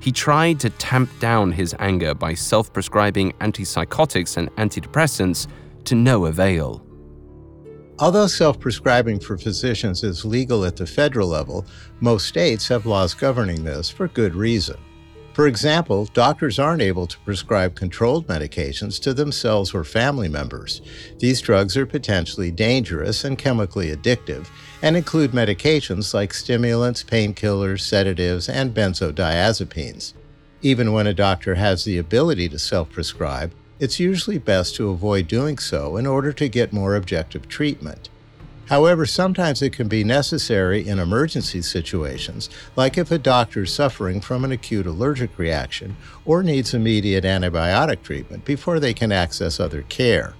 He 0.00 0.10
tried 0.10 0.58
to 0.60 0.70
tamp 0.70 1.10
down 1.20 1.52
his 1.52 1.74
anger 1.78 2.14
by 2.14 2.32
self 2.32 2.72
prescribing 2.72 3.32
antipsychotics 3.40 4.38
and 4.38 4.50
antidepressants 4.56 5.48
to 5.84 5.94
no 5.94 6.24
avail. 6.24 6.89
Although 8.00 8.28
self 8.28 8.58
prescribing 8.58 9.20
for 9.20 9.36
physicians 9.36 10.02
is 10.02 10.24
legal 10.24 10.64
at 10.64 10.74
the 10.74 10.86
federal 10.86 11.28
level, 11.28 11.66
most 12.00 12.26
states 12.26 12.66
have 12.68 12.86
laws 12.86 13.12
governing 13.12 13.62
this 13.62 13.90
for 13.90 14.08
good 14.08 14.34
reason. 14.34 14.78
For 15.34 15.46
example, 15.46 16.06
doctors 16.14 16.58
aren't 16.58 16.80
able 16.80 17.06
to 17.06 17.18
prescribe 17.20 17.74
controlled 17.74 18.26
medications 18.26 18.98
to 19.02 19.12
themselves 19.12 19.74
or 19.74 19.84
family 19.84 20.28
members. 20.28 20.80
These 21.18 21.42
drugs 21.42 21.76
are 21.76 21.84
potentially 21.84 22.50
dangerous 22.50 23.24
and 23.24 23.36
chemically 23.36 23.94
addictive 23.94 24.48
and 24.80 24.96
include 24.96 25.32
medications 25.32 26.14
like 26.14 26.32
stimulants, 26.32 27.04
painkillers, 27.04 27.80
sedatives, 27.80 28.48
and 28.48 28.74
benzodiazepines. 28.74 30.14
Even 30.62 30.94
when 30.94 31.06
a 31.06 31.14
doctor 31.14 31.54
has 31.54 31.84
the 31.84 31.98
ability 31.98 32.48
to 32.48 32.58
self 32.58 32.90
prescribe, 32.90 33.52
it's 33.80 33.98
usually 33.98 34.38
best 34.38 34.76
to 34.76 34.90
avoid 34.90 35.26
doing 35.26 35.58
so 35.58 35.96
in 35.96 36.06
order 36.06 36.32
to 36.34 36.48
get 36.48 36.72
more 36.72 36.94
objective 36.94 37.48
treatment. 37.48 38.10
However, 38.66 39.04
sometimes 39.04 39.62
it 39.62 39.72
can 39.72 39.88
be 39.88 40.04
necessary 40.04 40.86
in 40.86 41.00
emergency 41.00 41.60
situations, 41.60 42.48
like 42.76 42.96
if 42.96 43.10
a 43.10 43.18
doctor 43.18 43.64
is 43.64 43.72
suffering 43.72 44.20
from 44.20 44.44
an 44.44 44.52
acute 44.52 44.86
allergic 44.86 45.36
reaction 45.38 45.96
or 46.24 46.44
needs 46.44 46.72
immediate 46.72 47.24
antibiotic 47.24 48.02
treatment 48.02 48.44
before 48.44 48.78
they 48.78 48.94
can 48.94 49.10
access 49.10 49.58
other 49.58 49.82
care. 49.82 50.34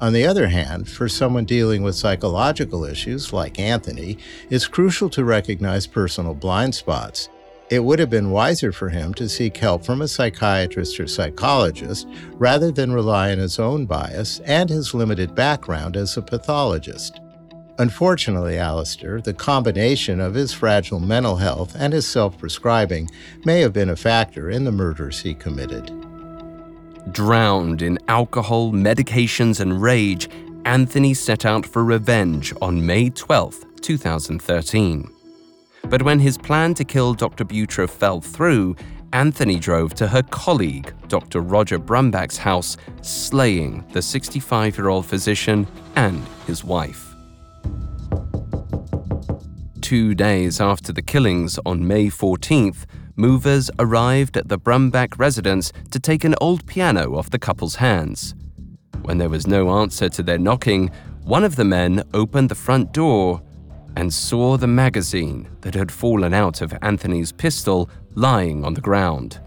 On 0.00 0.14
the 0.14 0.24
other 0.24 0.46
hand, 0.46 0.88
for 0.88 1.08
someone 1.08 1.44
dealing 1.44 1.82
with 1.82 1.96
psychological 1.96 2.84
issues 2.84 3.32
like 3.32 3.58
Anthony, 3.58 4.16
it's 4.48 4.68
crucial 4.68 5.10
to 5.10 5.24
recognize 5.24 5.86
personal 5.86 6.34
blind 6.34 6.74
spots. 6.74 7.28
It 7.70 7.84
would 7.84 7.98
have 7.98 8.08
been 8.08 8.30
wiser 8.30 8.72
for 8.72 8.88
him 8.88 9.12
to 9.14 9.28
seek 9.28 9.58
help 9.58 9.84
from 9.84 10.00
a 10.00 10.08
psychiatrist 10.08 10.98
or 10.98 11.06
psychologist 11.06 12.08
rather 12.34 12.70
than 12.70 12.92
rely 12.92 13.30
on 13.30 13.38
his 13.38 13.58
own 13.58 13.84
bias 13.84 14.40
and 14.40 14.70
his 14.70 14.94
limited 14.94 15.34
background 15.34 15.94
as 15.94 16.16
a 16.16 16.22
pathologist. 16.22 17.20
Unfortunately, 17.78 18.58
Alastair, 18.58 19.20
the 19.20 19.34
combination 19.34 20.18
of 20.18 20.34
his 20.34 20.52
fragile 20.52 20.98
mental 20.98 21.36
health 21.36 21.76
and 21.78 21.92
his 21.92 22.06
self 22.06 22.38
prescribing 22.38 23.10
may 23.44 23.60
have 23.60 23.74
been 23.74 23.90
a 23.90 23.96
factor 23.96 24.50
in 24.50 24.64
the 24.64 24.72
murders 24.72 25.20
he 25.20 25.34
committed. 25.34 25.92
Drowned 27.12 27.82
in 27.82 27.98
alcohol, 28.08 28.72
medications, 28.72 29.60
and 29.60 29.80
rage, 29.80 30.28
Anthony 30.64 31.14
set 31.14 31.44
out 31.44 31.66
for 31.66 31.84
revenge 31.84 32.52
on 32.60 32.84
May 32.84 33.10
12, 33.10 33.80
2013. 33.80 35.17
But 35.88 36.02
when 36.02 36.18
his 36.18 36.36
plan 36.36 36.74
to 36.74 36.84
kill 36.84 37.14
Dr. 37.14 37.44
Bewtra 37.44 37.88
fell 37.88 38.20
through, 38.20 38.76
Anthony 39.14 39.58
drove 39.58 39.94
to 39.94 40.08
her 40.08 40.22
colleague, 40.22 40.92
Dr. 41.08 41.40
Roger 41.40 41.78
Brumback's 41.78 42.36
house, 42.36 42.76
slaying 43.00 43.84
the 43.92 44.02
65 44.02 44.76
year 44.76 44.88
old 44.88 45.06
physician 45.06 45.66
and 45.96 46.22
his 46.46 46.62
wife. 46.62 47.14
Two 49.80 50.14
days 50.14 50.60
after 50.60 50.92
the 50.92 51.00
killings 51.00 51.58
on 51.64 51.86
May 51.86 52.08
14th, 52.08 52.84
movers 53.16 53.70
arrived 53.78 54.36
at 54.36 54.48
the 54.48 54.58
Brumback 54.58 55.18
residence 55.18 55.72
to 55.90 55.98
take 55.98 56.24
an 56.24 56.34
old 56.38 56.66
piano 56.66 57.16
off 57.16 57.30
the 57.30 57.38
couple's 57.38 57.76
hands. 57.76 58.34
When 59.00 59.16
there 59.16 59.30
was 59.30 59.46
no 59.46 59.70
answer 59.80 60.10
to 60.10 60.22
their 60.22 60.36
knocking, 60.36 60.90
one 61.22 61.44
of 61.44 61.56
the 61.56 61.64
men 61.64 62.02
opened 62.12 62.50
the 62.50 62.54
front 62.54 62.92
door 62.92 63.40
and 63.96 64.12
saw 64.12 64.56
the 64.56 64.66
magazine 64.66 65.48
that 65.60 65.74
had 65.74 65.90
fallen 65.90 66.32
out 66.32 66.60
of 66.60 66.74
Anthony's 66.82 67.32
pistol 67.32 67.90
lying 68.14 68.64
on 68.64 68.74
the 68.74 68.80
ground. 68.80 69.40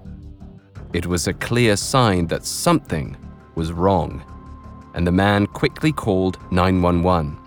It 0.93 1.05
was 1.05 1.27
a 1.27 1.33
clear 1.33 1.77
sign 1.77 2.27
that 2.27 2.45
something 2.45 3.15
was 3.55 3.71
wrong, 3.71 4.23
and 4.93 5.07
the 5.07 5.11
man 5.11 5.47
quickly 5.47 5.91
called 5.91 6.37
911. 6.51 7.37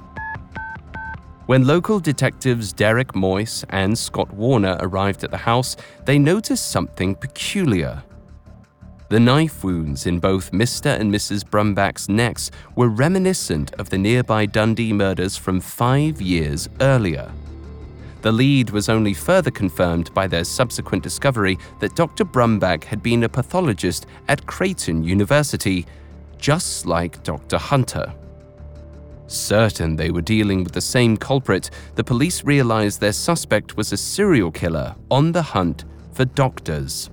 When 1.46 1.66
local 1.66 2.00
detectives 2.00 2.72
Derek 2.72 3.14
Mois 3.14 3.64
and 3.68 3.98
Scott 3.98 4.32
Warner 4.32 4.78
arrived 4.80 5.24
at 5.24 5.30
the 5.30 5.36
house, 5.36 5.76
they 6.06 6.18
noticed 6.18 6.70
something 6.70 7.14
peculiar. 7.14 8.02
The 9.14 9.20
knife 9.20 9.62
wounds 9.62 10.06
in 10.06 10.18
both 10.18 10.50
Mr. 10.50 10.98
and 10.98 11.14
Mrs. 11.14 11.44
Brumback's 11.44 12.08
necks 12.08 12.50
were 12.74 12.88
reminiscent 12.88 13.72
of 13.74 13.88
the 13.88 13.96
nearby 13.96 14.44
Dundee 14.44 14.92
murders 14.92 15.36
from 15.36 15.60
five 15.60 16.20
years 16.20 16.68
earlier. 16.80 17.30
The 18.22 18.32
lead 18.32 18.70
was 18.70 18.88
only 18.88 19.14
further 19.14 19.52
confirmed 19.52 20.12
by 20.14 20.26
their 20.26 20.42
subsequent 20.42 21.04
discovery 21.04 21.60
that 21.78 21.94
Dr. 21.94 22.24
Brumback 22.24 22.82
had 22.82 23.04
been 23.04 23.22
a 23.22 23.28
pathologist 23.28 24.06
at 24.26 24.44
Creighton 24.46 25.04
University, 25.04 25.86
just 26.36 26.84
like 26.84 27.22
Dr. 27.22 27.56
Hunter. 27.56 28.12
Certain 29.28 29.94
they 29.94 30.10
were 30.10 30.22
dealing 30.22 30.64
with 30.64 30.72
the 30.72 30.80
same 30.80 31.16
culprit, 31.16 31.70
the 31.94 32.02
police 32.02 32.42
realized 32.42 33.00
their 33.00 33.12
suspect 33.12 33.76
was 33.76 33.92
a 33.92 33.96
serial 33.96 34.50
killer 34.50 34.96
on 35.08 35.30
the 35.30 35.42
hunt 35.42 35.84
for 36.12 36.24
doctors. 36.24 37.10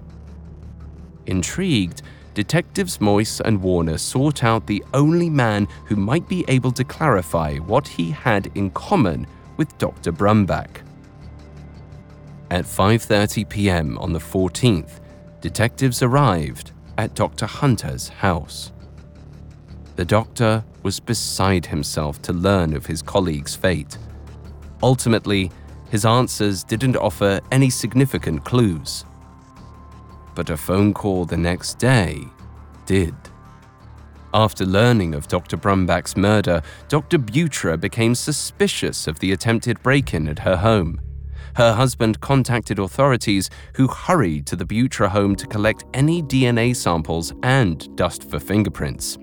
Intrigued, 1.28 2.02
detectives 2.34 3.02
Mois 3.02 3.42
and 3.42 3.62
Warner 3.62 3.98
sought 3.98 4.44
out 4.44 4.68
the 4.68 4.84
only 4.94 5.30
man 5.30 5.68
who 5.86 5.96
might 5.96 6.28
be 6.28 6.46
able 6.48 6.72
to 6.72 6.84
clarify 6.84 7.58
what 7.58 7.88
he 7.88 8.12
had 8.12 8.52
in 8.56 8.70
common 8.72 9.28
with 9.58 9.78
Dr. 9.78 10.12
Brumback. 10.12 10.82
At 12.50 12.66
5:30 12.66 13.48
p.m. 13.48 13.98
on 13.98 14.14
the 14.14 14.20
14th, 14.20 15.00
detectives 15.40 16.02
arrived 16.02 16.72
at 16.98 17.16
Dr. 17.16 17.46
Hunter's 17.46 18.10
house. 18.10 18.72
The 19.96 20.06
doctor 20.06 20.64
was 20.84 21.00
beside 21.00 21.66
himself 21.66 22.22
to 22.24 22.34
learn 22.34 22.74
of 22.74 22.86
his 22.86 23.02
colleague's 23.02 23.56
fate. 23.56 23.98
Ultimately, 24.82 25.52
his 25.90 26.06
answers 26.06 26.64
didn't 26.64 26.96
offer 26.96 27.40
any 27.52 27.70
significant 27.70 28.44
clues. 28.46 29.06
But 30.36 30.50
a 30.50 30.58
phone 30.58 30.94
call 30.94 31.26
the 31.26 31.38
next 31.38 31.78
day 31.78 32.26
did. 32.86 33.16
After 34.34 34.66
learning 34.66 35.14
of 35.14 35.28
Dr. 35.28 35.58
Brumback's 35.58 36.16
murder, 36.16 36.62
Dr. 36.88 37.20
Bewtra 37.20 37.80
became 37.80 38.16
suspicious 38.16 39.08
of 39.08 39.20
the 39.20 39.34
attempted 39.34 39.82
break 39.84 40.14
in 40.14 40.28
at 40.30 40.40
her 40.40 40.56
home. 40.56 41.02
Her 41.56 41.74
husband 41.74 42.22
contacted 42.22 42.80
authorities, 42.80 43.50
who 43.76 43.88
hurried 43.88 44.46
to 44.48 44.56
the 44.56 44.66
Bewtra 44.66 45.10
home 45.10 45.36
to 45.36 45.48
collect 45.48 45.84
any 45.94 46.24
DNA 46.24 46.74
samples 46.74 47.34
and 47.44 47.94
dust 47.98 48.30
for 48.30 48.40
fingerprints. 48.40 49.18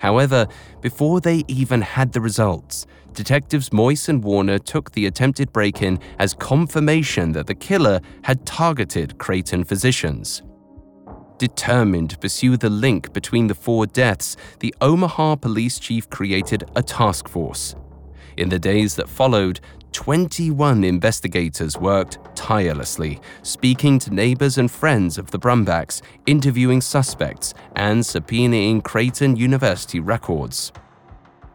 However, 0.00 0.48
before 0.80 1.20
they 1.20 1.44
even 1.46 1.82
had 1.82 2.12
the 2.12 2.20
results, 2.20 2.86
detectives 3.12 3.72
Mois 3.72 4.08
and 4.08 4.24
Warner 4.24 4.58
took 4.58 4.92
the 4.92 5.06
attempted 5.06 5.52
break 5.52 5.82
in 5.82 5.98
as 6.18 6.32
confirmation 6.34 7.32
that 7.32 7.46
the 7.46 7.54
killer 7.54 8.00
had 8.22 8.46
targeted 8.46 9.18
Creighton 9.18 9.62
physicians. 9.62 10.42
Determined 11.36 12.10
to 12.10 12.18
pursue 12.18 12.56
the 12.56 12.70
link 12.70 13.12
between 13.12 13.46
the 13.46 13.54
four 13.54 13.86
deaths, 13.86 14.36
the 14.60 14.74
Omaha 14.80 15.36
police 15.36 15.78
chief 15.78 16.08
created 16.08 16.64
a 16.76 16.82
task 16.82 17.28
force. 17.28 17.74
In 18.38 18.48
the 18.48 18.58
days 18.58 18.96
that 18.96 19.08
followed, 19.08 19.60
21 19.92 20.84
investigators 20.84 21.76
worked 21.78 22.18
tirelessly, 22.36 23.20
speaking 23.42 23.98
to 23.98 24.14
neighbors 24.14 24.58
and 24.58 24.70
friends 24.70 25.18
of 25.18 25.30
the 25.30 25.38
Brumbacks, 25.38 26.02
interviewing 26.26 26.80
suspects, 26.80 27.54
and 27.76 28.02
subpoenaing 28.02 28.82
Creighton 28.82 29.36
University 29.36 30.00
records. 30.00 30.72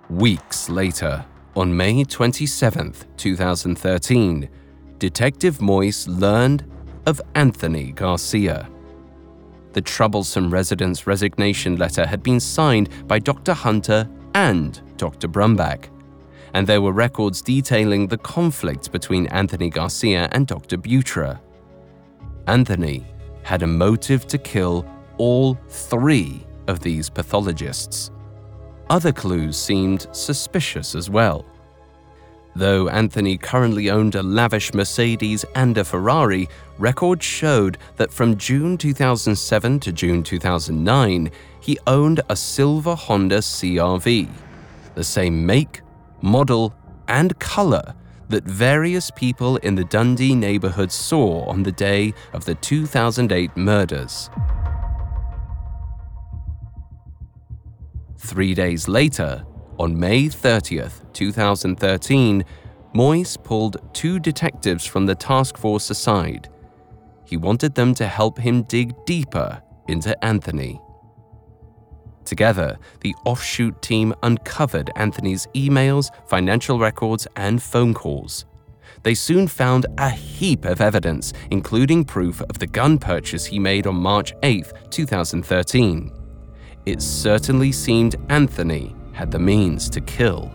Weeks 0.09 0.69
later, 0.69 1.25
On 1.57 1.75
May 1.75 2.03
27, 2.03 2.93
2013, 3.15 4.49
Detective 4.99 5.61
Mois 5.61 6.05
learned 6.05 6.69
of 7.05 7.21
Anthony 7.33 7.93
Garcia. 7.93 8.69
The 9.71 9.81
troublesome 9.81 10.49
resident's 10.49 11.07
resignation 11.07 11.77
letter 11.77 12.05
had 12.05 12.23
been 12.23 12.39
signed 12.41 12.89
by 13.07 13.19
Dr. 13.19 13.53
Hunter 13.53 14.09
and 14.33 14.81
Dr. 14.97 15.29
Brumback, 15.29 15.89
and 16.55 16.65
there 16.65 16.79
were 16.79 16.93
records 16.93 17.41
detailing 17.41 18.07
the 18.07 18.17
conflict 18.17 18.89
between 18.93 19.27
Anthony 19.27 19.69
Garcia 19.69 20.29
and 20.31 20.47
Dr. 20.47 20.77
Bewtra. 20.77 21.37
Anthony 22.47 23.05
had 23.43 23.61
a 23.61 23.67
motive 23.67 24.25
to 24.27 24.37
kill 24.37 24.85
all 25.17 25.59
three 25.67 26.47
of 26.67 26.79
these 26.79 27.09
pathologists. 27.09 28.09
Other 28.89 29.11
clues 29.11 29.57
seemed 29.57 30.07
suspicious 30.13 30.95
as 30.95 31.09
well. 31.09 31.45
Though 32.55 32.87
Anthony 32.87 33.37
currently 33.37 33.89
owned 33.89 34.15
a 34.15 34.23
lavish 34.23 34.73
Mercedes 34.73 35.43
and 35.55 35.77
a 35.77 35.83
Ferrari, 35.83 36.47
records 36.77 37.25
showed 37.25 37.77
that 37.97 38.13
from 38.13 38.37
June 38.37 38.77
2007 38.77 39.81
to 39.81 39.91
June 39.91 40.23
2009, 40.23 41.31
he 41.59 41.77
owned 41.85 42.21
a 42.29 42.35
silver 42.37 42.95
Honda 42.95 43.39
CRV, 43.39 44.29
the 44.93 45.03
same 45.03 45.45
make, 45.45 45.81
model, 46.25 46.75
and 47.07 47.37
color 47.39 47.93
that 48.29 48.43
various 48.43 49.11
people 49.11 49.57
in 49.57 49.75
the 49.75 49.85
Dundee 49.85 50.35
neighborhood 50.35 50.91
saw 50.91 51.45
on 51.45 51.63
the 51.63 51.71
day 51.71 52.13
of 52.33 52.43
the 52.45 52.55
2008 52.55 53.55
murders. 53.55 54.29
Three 58.17 58.55
days 58.55 58.87
later, 58.87 59.45
on 59.77 59.99
May 59.99 60.23
30th, 60.23 61.13
2013, 61.13 62.43
Mois 62.93 63.37
pulled 63.37 63.77
two 63.93 64.19
detectives 64.19 64.85
from 64.85 65.05
the 65.05 65.15
task 65.15 65.57
force 65.57 65.89
aside. 65.89 66.49
He 67.25 67.37
wanted 67.37 67.75
them 67.75 67.93
to 67.95 68.07
help 68.07 68.39
him 68.39 68.63
dig 68.63 68.93
deeper 69.05 69.61
into 69.87 70.11
Anthony. 70.23 70.79
Together, 72.25 72.77
the 73.01 73.15
offshoot 73.23 73.81
team 73.81 74.13
uncovered 74.23 74.91
Anthony's 74.95 75.47
emails, 75.55 76.09
financial 76.27 76.79
records, 76.79 77.27
and 77.35 77.61
phone 77.61 77.93
calls. 77.93 78.45
They 79.03 79.13
soon 79.13 79.47
found 79.47 79.85
a 79.97 80.09
heap 80.09 80.65
of 80.65 80.81
evidence, 80.81 81.33
including 81.51 82.05
proof 82.05 82.41
of 82.41 82.57
the 82.57 82.67
gun 82.67 82.97
purchase 82.97 83.45
he 83.45 83.59
made 83.59 83.85
on 83.85 83.95
March 83.95 84.33
8, 84.41 84.65
2013. 84.89 86.11
It 86.85 87.01
certainly 87.01 87.71
seemed 87.71 88.15
Anthony 88.29 88.95
had 89.13 89.31
the 89.31 89.39
means 89.39 89.89
to 89.91 90.01
kill. 90.01 90.51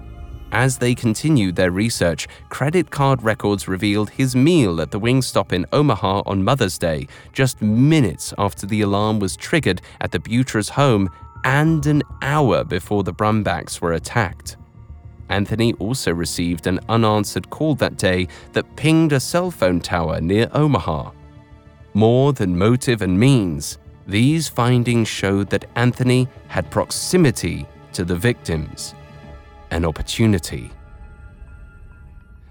As 0.53 0.79
they 0.79 0.97
continued 0.97 1.55
their 1.55 1.71
research, 1.71 2.27
credit 2.49 2.91
card 2.91 3.23
records 3.23 3.69
revealed 3.69 4.11
his 4.11 4.35
meal 4.35 4.81
at 4.81 4.91
the 4.91 4.99
Wingstop 4.99 5.53
in 5.53 5.65
Omaha 5.73 6.23
on 6.27 6.43
Mother's 6.43 6.77
Day, 6.77 7.07
just 7.33 7.63
minutes 7.63 8.35
after 8.37 8.67
the 8.67 8.81
alarm 8.81 9.21
was 9.21 9.37
triggered 9.37 9.81
at 10.01 10.11
the 10.11 10.19
Bewtra's 10.19 10.71
home 10.71 11.09
and 11.45 11.85
an 11.87 12.03
hour 12.23 12.65
before 12.65 13.03
the 13.03 13.13
Brumbacks 13.13 13.81
were 13.81 13.93
attacked. 13.93 14.57
Anthony 15.29 15.73
also 15.75 16.13
received 16.13 16.67
an 16.67 16.81
unanswered 16.89 17.51
call 17.51 17.75
that 17.77 17.97
day 17.97 18.27
that 18.53 18.77
pinged 18.77 19.13
a 19.13 19.21
cell 19.21 19.51
phone 19.51 19.81
tower 19.81 20.21
near 20.21 20.49
Omaha. 20.53 21.13
More 21.95 22.33
than 22.33 22.59
motive 22.59 23.03
and 23.03 23.19
means, 23.19 23.79
these 24.07 24.49
findings 24.49 25.09
showed 25.09 25.51
that 25.51 25.67
Anthony 25.77 26.29
had 26.49 26.71
proximity 26.71 27.67
to 27.93 28.05
the 28.05 28.17
victims, 28.17 28.95
an 29.71 29.85
opportunity. 29.85 30.71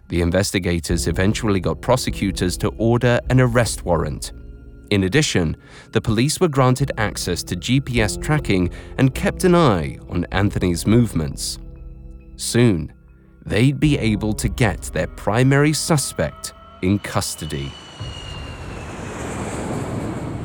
The 0.08 0.21
investigators 0.21 1.08
eventually 1.08 1.60
got 1.60 1.82
prosecutors 1.82 2.58
to 2.58 2.69
order 2.78 3.19
an 3.30 3.41
arrest 3.41 3.86
warrant. 3.86 4.32
In 4.91 5.04
addition, 5.04 5.56
the 5.91 6.02
police 6.02 6.39
were 6.39 6.47
granted 6.47 6.91
access 6.97 7.43
to 7.43 7.56
GPS 7.56 8.21
tracking 8.21 8.71
and 8.97 9.13
kept 9.13 9.43
an 9.43 9.54
eye 9.54 9.99
on 10.10 10.25
Anthony's 10.32 10.88
movements. 10.88 11.60
Soon, 12.38 12.91
they'd 13.45 13.80
be 13.80 13.97
able 13.97 14.34
to 14.34 14.49
get 14.49 14.82
their 14.93 15.08
primary 15.08 15.73
suspect 15.73 16.54
in 16.82 16.97
custody. 16.99 17.71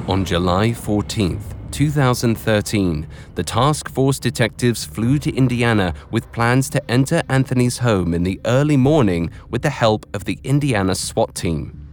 On 0.09 0.25
July 0.27 0.71
14th, 0.71 1.55
2013, 1.71 3.07
the 3.35 3.43
task 3.43 3.89
force 3.89 4.19
detectives 4.19 4.85
flew 4.85 5.19
to 5.19 5.35
Indiana 5.35 5.95
with 6.11 6.31
plans 6.31 6.69
to 6.71 6.91
enter 6.91 7.23
Anthony's 7.31 7.79
home 7.79 8.13
in 8.13 8.23
the 8.23 8.39
early 8.45 8.77
morning 8.77 9.31
with 9.49 9.63
the 9.63 9.71
help 9.71 10.07
of 10.15 10.25
the 10.25 10.39
Indiana 10.45 10.95
SWAT 10.95 11.35
team. 11.35 11.84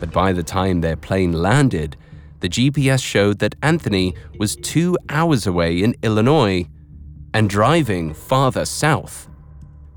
But 0.00 0.12
by 0.12 0.32
the 0.32 0.42
time 0.42 0.80
their 0.80 0.96
plane 0.96 1.32
landed, 1.32 1.96
the 2.40 2.48
GPS 2.48 3.02
showed 3.02 3.40
that 3.40 3.56
Anthony 3.62 4.14
was 4.38 4.56
two 4.56 4.96
hours 5.08 5.46
away 5.46 5.82
in 5.82 5.94
Illinois 6.02 6.66
and 7.34 7.50
driving 7.50 8.14
farther 8.14 8.64
south. 8.64 9.28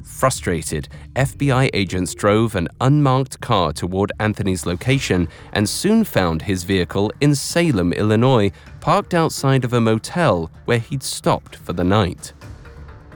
Frustrated, 0.04 0.88
FBI 1.16 1.70
agents 1.74 2.14
drove 2.14 2.56
an 2.56 2.68
unmarked 2.80 3.40
car 3.42 3.74
toward 3.74 4.12
Anthony's 4.20 4.66
location 4.66 5.28
and 5.54 5.68
soon 5.68 6.04
found 6.04 6.44
his 6.44 6.64
vehicle 6.64 7.12
in 7.22 7.34
Salem, 7.34 7.94
Illinois, 7.94 8.52
parked 8.82 9.14
outside 9.14 9.64
of 9.64 9.74
a 9.74 9.82
motel 9.82 10.52
where 10.66 10.80
he'd 10.80 11.04
stopped 11.04 11.56
for 11.56 11.74
the 11.74 11.84
night. 11.84 12.34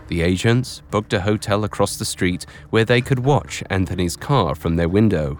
The 0.07 0.21
agents 0.21 0.81
booked 0.91 1.13
a 1.13 1.21
hotel 1.21 1.63
across 1.63 1.97
the 1.97 2.05
street 2.05 2.45
where 2.69 2.85
they 2.85 3.01
could 3.01 3.19
watch 3.19 3.63
Anthony's 3.69 4.15
car 4.15 4.55
from 4.55 4.75
their 4.75 4.89
window. 4.89 5.39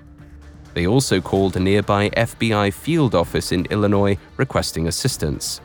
They 0.76 0.86
also 0.86 1.20
called 1.22 1.56
a 1.56 1.60
nearby 1.60 2.10
FBI 2.12 2.72
field 2.72 3.16
office 3.16 3.52
in 3.52 3.66
Illinois 3.72 4.18
requesting 4.38 4.88
assistance. 4.88 5.62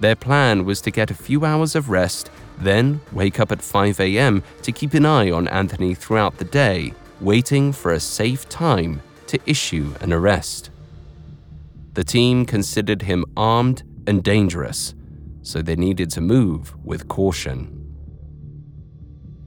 Their 0.00 0.16
plan 0.16 0.66
was 0.66 0.82
to 0.82 0.90
get 0.90 1.10
a 1.10 1.14
few 1.14 1.46
hours 1.46 1.74
of 1.74 1.88
rest 1.88 2.30
then 2.58 3.00
wake 3.12 3.38
up 3.38 3.52
at 3.52 3.62
5 3.62 4.00
a.m. 4.00 4.42
to 4.62 4.72
keep 4.72 4.94
an 4.94 5.06
eye 5.06 5.30
on 5.30 5.48
Anthony 5.48 5.94
throughout 5.94 6.38
the 6.38 6.44
day, 6.44 6.94
waiting 7.20 7.72
for 7.72 7.92
a 7.92 8.00
safe 8.00 8.48
time 8.48 9.02
to 9.26 9.38
issue 9.46 9.94
an 10.00 10.12
arrest. 10.12 10.70
The 11.94 12.04
team 12.04 12.46
considered 12.46 13.02
him 13.02 13.24
armed 13.36 13.82
and 14.06 14.22
dangerous, 14.22 14.94
so 15.42 15.62
they 15.62 15.76
needed 15.76 16.10
to 16.10 16.20
move 16.20 16.74
with 16.84 17.08
caution. 17.08 17.72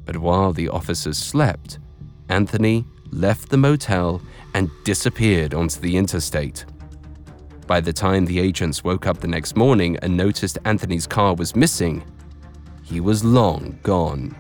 But 0.06 0.18
while 0.18 0.54
the 0.54 0.70
officers 0.70 1.18
slept, 1.18 1.80
Anthony 2.30 2.86
left 3.12 3.50
the 3.50 3.58
motel 3.58 4.22
and 4.60 4.70
disappeared 4.84 5.54
onto 5.54 5.80
the 5.80 5.96
interstate. 5.96 6.66
By 7.66 7.80
the 7.80 7.94
time 7.94 8.26
the 8.26 8.42
agents 8.42 8.84
woke 8.84 9.08
up 9.08 9.22
the 9.22 9.28
next 9.28 9.56
morning 9.56 9.96
and 10.02 10.18
noticed 10.18 10.58
Anthony's 10.66 11.08
car 11.08 11.34
was 11.34 11.56
missing, 11.56 12.04
he 12.84 13.00
was 13.00 13.24
long 13.24 13.80
gone. 13.84 14.36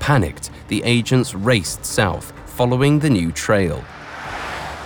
Panicked, 0.00 0.50
the 0.66 0.82
agents 0.82 1.36
raced 1.36 1.84
south, 1.84 2.32
following 2.46 2.98
the 2.98 3.10
new 3.10 3.30
trail. 3.30 3.84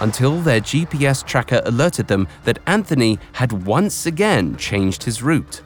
Until 0.00 0.38
their 0.42 0.60
GPS 0.60 1.26
tracker 1.26 1.62
alerted 1.64 2.08
them 2.08 2.28
that 2.44 2.58
Anthony 2.66 3.18
had 3.32 3.64
once 3.66 4.04
again 4.04 4.54
changed 4.56 5.02
his 5.04 5.22
route. 5.22 5.62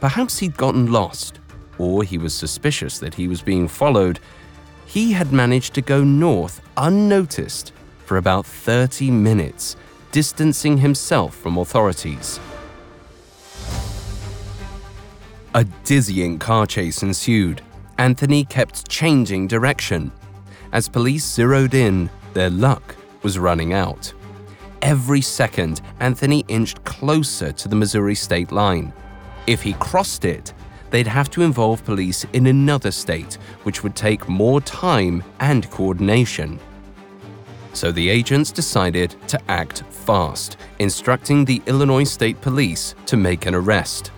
Perhaps 0.00 0.38
he'd 0.40 0.58
gotten 0.58 0.92
lost, 0.92 1.40
or 1.78 2.02
he 2.02 2.18
was 2.18 2.34
suspicious 2.34 2.98
that 2.98 3.14
he 3.14 3.28
was 3.28 3.42
being 3.42 3.68
followed. 3.68 4.20
He 4.86 5.12
had 5.12 5.32
managed 5.32 5.74
to 5.74 5.82
go 5.82 6.04
north 6.04 6.60
unnoticed 6.76 7.72
for 8.04 8.16
about 8.16 8.46
30 8.46 9.10
minutes, 9.10 9.76
distancing 10.12 10.78
himself 10.78 11.34
from 11.34 11.58
authorities. 11.58 12.38
A 15.54 15.64
dizzying 15.84 16.38
car 16.38 16.66
chase 16.66 17.02
ensued. 17.02 17.62
Anthony 17.98 18.44
kept 18.44 18.88
changing 18.88 19.46
direction. 19.46 20.10
As 20.72 20.88
police 20.88 21.24
zeroed 21.24 21.74
in, 21.74 22.10
their 22.32 22.50
luck 22.50 22.96
was 23.22 23.38
running 23.38 23.72
out. 23.72 24.12
Every 24.82 25.20
second, 25.20 25.80
Anthony 26.00 26.44
inched 26.48 26.84
closer 26.84 27.52
to 27.52 27.68
the 27.68 27.76
Missouri 27.76 28.16
state 28.16 28.52
line. 28.52 28.92
If 29.46 29.62
he 29.62 29.74
crossed 29.74 30.24
it, 30.24 30.52
they'd 30.94 31.08
have 31.08 31.28
to 31.28 31.42
involve 31.42 31.84
police 31.84 32.24
in 32.34 32.46
another 32.46 32.92
state, 32.92 33.34
which 33.64 33.82
would 33.82 33.96
take 33.96 34.28
more 34.28 34.60
time 34.60 35.24
and 35.40 35.68
coordination. 35.72 36.56
So 37.72 37.90
the 37.90 38.08
agents 38.08 38.52
decided 38.52 39.16
to 39.26 39.40
act 39.50 39.82
fast, 39.90 40.56
instructing 40.78 41.44
the 41.44 41.60
Illinois 41.66 42.04
State 42.04 42.40
Police 42.40 42.94
to 43.06 43.16
make 43.16 43.46
an 43.46 43.56
arrest. 43.56 44.12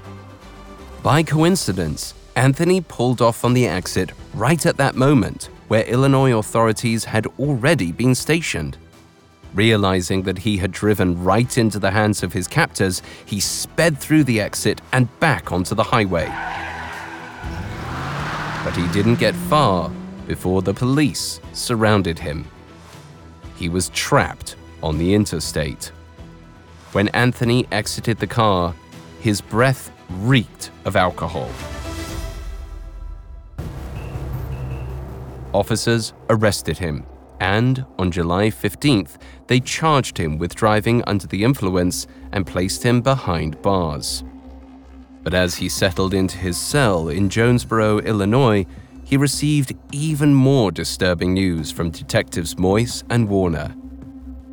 By 1.02 1.22
coincidence, 1.22 2.12
Anthony 2.34 2.82
pulled 2.82 3.22
off 3.22 3.42
on 3.42 3.54
the 3.54 3.66
exit 3.66 4.12
right 4.34 4.66
at 4.66 4.76
that 4.76 4.96
moment 4.96 5.48
where 5.68 5.84
Illinois 5.84 6.36
authorities 6.36 7.06
had 7.06 7.26
already 7.38 7.90
been 7.90 8.14
stationed. 8.14 8.76
Realizing 9.54 10.24
that 10.24 10.36
he 10.36 10.58
had 10.58 10.72
driven 10.72 11.24
right 11.24 11.56
into 11.56 11.78
the 11.78 11.92
hands 11.92 12.22
of 12.22 12.34
his 12.34 12.46
captors, 12.46 13.00
he 13.24 13.40
sped 13.40 13.96
through 13.96 14.24
the 14.24 14.42
exit 14.42 14.82
and 14.92 15.08
back 15.20 15.52
onto 15.52 15.74
the 15.74 15.82
highway. 15.82 16.30
But 18.66 18.74
he 18.74 18.88
didn't 18.88 19.20
get 19.20 19.36
far 19.36 19.92
before 20.26 20.60
the 20.60 20.74
police 20.74 21.40
surrounded 21.52 22.18
him. 22.18 22.44
He 23.54 23.68
was 23.68 23.90
trapped 23.90 24.56
on 24.82 24.98
the 24.98 25.14
interstate. 25.14 25.92
When 26.90 27.06
Anthony 27.10 27.68
exited 27.70 28.18
the 28.18 28.26
car, 28.26 28.74
his 29.20 29.40
breath 29.40 29.92
reeked 30.18 30.72
of 30.84 30.96
alcohol. 30.96 31.48
Officers 35.52 36.12
arrested 36.28 36.78
him, 36.78 37.06
and 37.38 37.86
on 38.00 38.10
July 38.10 38.48
15th, 38.48 39.16
they 39.46 39.60
charged 39.60 40.18
him 40.18 40.38
with 40.38 40.56
driving 40.56 41.04
under 41.06 41.28
the 41.28 41.44
influence 41.44 42.08
and 42.32 42.44
placed 42.44 42.82
him 42.82 43.00
behind 43.00 43.62
bars. 43.62 44.24
But 45.26 45.34
as 45.34 45.56
he 45.56 45.68
settled 45.68 46.14
into 46.14 46.38
his 46.38 46.56
cell 46.56 47.08
in 47.08 47.30
Jonesboro, 47.30 47.98
Illinois, 47.98 48.64
he 49.02 49.16
received 49.16 49.74
even 49.90 50.32
more 50.32 50.70
disturbing 50.70 51.34
news 51.34 51.72
from 51.72 51.90
detectives 51.90 52.56
Mois 52.56 53.02
and 53.10 53.28
Warner. 53.28 53.74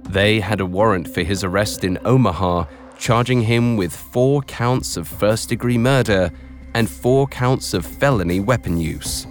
They 0.09 0.39
had 0.39 0.61
a 0.61 0.65
warrant 0.65 1.07
for 1.07 1.21
his 1.21 1.43
arrest 1.43 1.83
in 1.83 1.99
Omaha, 2.05 2.65
charging 2.97 3.43
him 3.43 3.77
with 3.77 3.95
four 3.95 4.41
counts 4.41 4.97
of 4.97 5.07
first 5.07 5.47
degree 5.47 5.77
murder 5.77 6.31
and 6.73 6.89
four 6.89 7.27
counts 7.27 7.75
of 7.75 7.85
felony 7.85 8.39
weapon 8.39 8.79
use. 8.79 9.27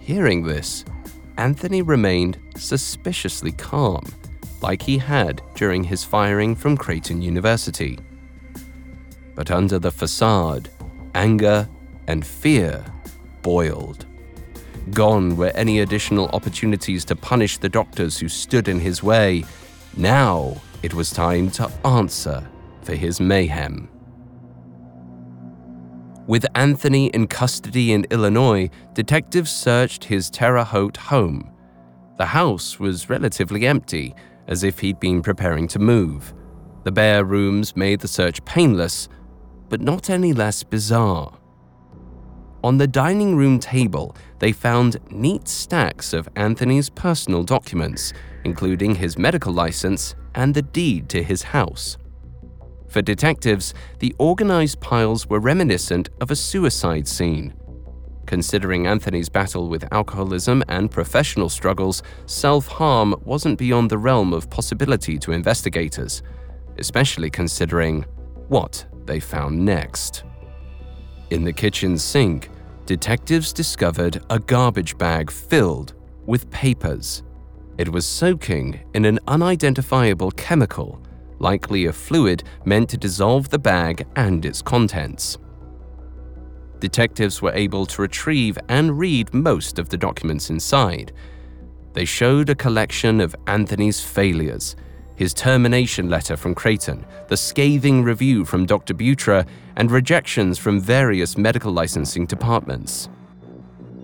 Hearing 0.00 0.44
this, 0.44 0.82
Anthony 1.36 1.82
remained 1.82 2.38
suspiciously 2.56 3.52
calm, 3.52 4.02
like 4.62 4.80
he 4.80 4.96
had 4.96 5.42
during 5.56 5.84
his 5.84 6.04
firing 6.04 6.54
from 6.54 6.78
Creighton 6.78 7.20
University. 7.20 7.98
But 9.38 9.52
under 9.52 9.78
the 9.78 9.92
facade, 9.92 10.68
anger 11.14 11.68
and 12.08 12.26
fear 12.26 12.84
boiled. 13.42 14.04
Gone 14.90 15.36
were 15.36 15.52
any 15.54 15.78
additional 15.78 16.28
opportunities 16.30 17.04
to 17.04 17.14
punish 17.14 17.58
the 17.58 17.68
doctors 17.68 18.18
who 18.18 18.28
stood 18.28 18.66
in 18.66 18.80
his 18.80 19.00
way. 19.00 19.44
Now 19.96 20.60
it 20.82 20.92
was 20.92 21.12
time 21.12 21.52
to 21.52 21.70
answer 21.86 22.48
for 22.82 22.96
his 22.96 23.20
mayhem. 23.20 23.88
With 26.26 26.44
Anthony 26.56 27.06
in 27.06 27.28
custody 27.28 27.92
in 27.92 28.06
Illinois, 28.10 28.68
detectives 28.92 29.52
searched 29.52 30.02
his 30.02 30.30
Terre 30.30 30.64
Haute 30.64 30.96
home. 30.96 31.52
The 32.16 32.26
house 32.26 32.80
was 32.80 33.08
relatively 33.08 33.68
empty, 33.68 34.16
as 34.48 34.64
if 34.64 34.80
he'd 34.80 34.98
been 34.98 35.22
preparing 35.22 35.68
to 35.68 35.78
move. 35.78 36.34
The 36.82 36.90
bare 36.90 37.24
rooms 37.24 37.76
made 37.76 38.00
the 38.00 38.08
search 38.08 38.44
painless, 38.44 39.08
but 39.68 39.80
not 39.80 40.10
any 40.10 40.32
less 40.32 40.62
bizarre. 40.62 41.38
On 42.64 42.76
the 42.76 42.88
dining 42.88 43.36
room 43.36 43.60
table, 43.60 44.16
they 44.40 44.50
found 44.50 44.96
neat 45.10 45.46
stacks 45.46 46.12
of 46.12 46.28
Anthony's 46.34 46.90
personal 46.90 47.44
documents, 47.44 48.12
including 48.44 48.96
his 48.96 49.16
medical 49.16 49.52
license 49.52 50.16
and 50.34 50.54
the 50.54 50.62
deed 50.62 51.08
to 51.10 51.22
his 51.22 51.42
house. 51.42 51.96
For 52.88 53.02
detectives, 53.02 53.74
the 54.00 54.14
organized 54.18 54.80
piles 54.80 55.28
were 55.28 55.40
reminiscent 55.40 56.08
of 56.20 56.30
a 56.30 56.36
suicide 56.36 57.06
scene. 57.06 57.54
Considering 58.26 58.86
Anthony's 58.86 59.28
battle 59.28 59.68
with 59.68 59.90
alcoholism 59.92 60.64
and 60.68 60.90
professional 60.90 61.48
struggles, 61.48 62.02
self 62.26 62.66
harm 62.66 63.14
wasn't 63.24 63.58
beyond 63.58 63.90
the 63.90 63.98
realm 63.98 64.32
of 64.32 64.50
possibility 64.50 65.18
to 65.18 65.32
investigators, 65.32 66.22
especially 66.78 67.30
considering 67.30 68.04
what 68.48 68.84
they 69.08 69.18
found 69.18 69.58
next. 69.58 70.22
In 71.30 71.42
the 71.42 71.52
kitchen 71.52 71.98
sink, 71.98 72.50
detectives 72.86 73.52
discovered 73.52 74.22
a 74.30 74.38
garbage 74.38 74.96
bag 74.96 75.32
filled 75.32 75.94
with 76.26 76.48
papers. 76.50 77.24
It 77.76 77.88
was 77.88 78.06
soaking 78.06 78.80
in 78.94 79.04
an 79.04 79.18
unidentifiable 79.26 80.30
chemical 80.32 81.02
likely 81.40 81.86
a 81.86 81.92
fluid 81.92 82.42
meant 82.64 82.88
to 82.90 82.96
dissolve 82.96 83.48
the 83.48 83.58
bag 83.58 84.06
and 84.16 84.44
its 84.44 84.62
contents. 84.62 85.38
Detectives 86.80 87.42
were 87.42 87.52
able 87.52 87.86
to 87.86 88.02
retrieve 88.02 88.58
and 88.68 88.98
read 88.98 89.32
most 89.34 89.78
of 89.78 89.88
the 89.88 89.96
documents 89.96 90.50
inside. 90.50 91.12
They 91.92 92.04
showed 92.04 92.50
a 92.50 92.54
collection 92.54 93.20
of 93.20 93.34
Anthony's 93.46 94.00
failures, 94.00 94.76
his 95.18 95.34
termination 95.34 96.08
letter 96.08 96.36
from 96.36 96.54
Creighton, 96.54 97.04
the 97.26 97.36
scathing 97.36 98.04
review 98.04 98.44
from 98.44 98.64
Dr. 98.64 98.94
Bewtra, 98.94 99.44
and 99.74 99.90
rejections 99.90 100.58
from 100.58 100.80
various 100.80 101.36
medical 101.36 101.72
licensing 101.72 102.24
departments. 102.24 103.08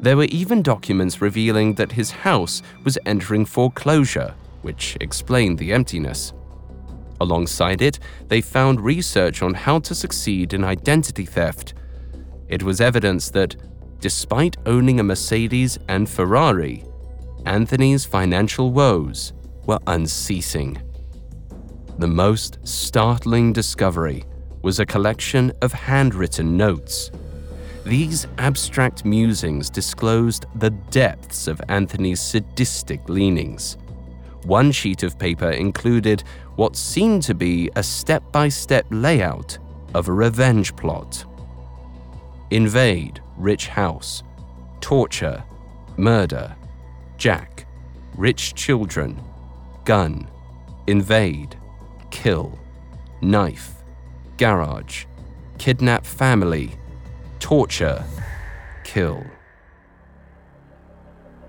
There 0.00 0.16
were 0.16 0.24
even 0.24 0.60
documents 0.60 1.22
revealing 1.22 1.74
that 1.74 1.92
his 1.92 2.10
house 2.10 2.62
was 2.82 2.98
entering 3.06 3.44
foreclosure, 3.44 4.34
which 4.62 4.96
explained 5.00 5.56
the 5.56 5.72
emptiness. 5.72 6.32
Alongside 7.20 7.80
it, 7.80 8.00
they 8.26 8.40
found 8.40 8.80
research 8.80 9.40
on 9.40 9.54
how 9.54 9.78
to 9.78 9.94
succeed 9.94 10.52
in 10.52 10.64
identity 10.64 11.26
theft. 11.26 11.74
It 12.48 12.64
was 12.64 12.80
evidence 12.80 13.30
that, 13.30 13.54
despite 14.00 14.56
owning 14.66 14.98
a 14.98 15.04
Mercedes 15.04 15.78
and 15.88 16.10
Ferrari, 16.10 16.84
Anthony's 17.46 18.04
financial 18.04 18.72
woes 18.72 19.32
were 19.64 19.78
unceasing. 19.86 20.82
The 21.98 22.08
most 22.08 22.58
startling 22.66 23.52
discovery 23.52 24.24
was 24.62 24.80
a 24.80 24.86
collection 24.86 25.52
of 25.62 25.72
handwritten 25.72 26.56
notes. 26.56 27.12
These 27.84 28.26
abstract 28.38 29.04
musings 29.04 29.70
disclosed 29.70 30.46
the 30.56 30.70
depths 30.70 31.46
of 31.46 31.60
Anthony's 31.68 32.20
sadistic 32.20 33.08
leanings. 33.08 33.76
One 34.42 34.72
sheet 34.72 35.04
of 35.04 35.18
paper 35.18 35.50
included 35.50 36.24
what 36.56 36.74
seemed 36.74 37.22
to 37.24 37.34
be 37.34 37.70
a 37.76 37.82
step 37.82 38.24
by 38.32 38.48
step 38.48 38.86
layout 38.90 39.58
of 39.94 40.08
a 40.08 40.12
revenge 40.12 40.74
plot. 40.74 41.24
Invade 42.50 43.20
rich 43.36 43.68
house, 43.68 44.22
torture, 44.80 45.44
murder, 45.96 46.56
Jack, 47.18 47.66
rich 48.16 48.54
children, 48.54 49.20
gun, 49.84 50.28
invade, 50.88 51.56
kill, 52.14 52.56
knife, 53.20 53.74
garage, 54.36 55.04
kidnap 55.58 56.06
family, 56.06 56.70
torture, 57.40 58.04
kill. 58.84 59.26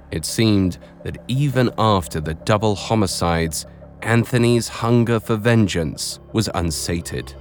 It 0.10 0.25
seemed 0.25 0.80
that 1.04 1.19
even 1.28 1.69
after 1.78 2.19
the 2.19 2.34
double 2.34 2.73
homicides, 2.73 3.67
Anthony's 4.01 4.67
hunger 4.67 5.19
for 5.19 5.36
vengeance 5.36 6.19
was 6.34 6.49
unsated. 6.56 7.36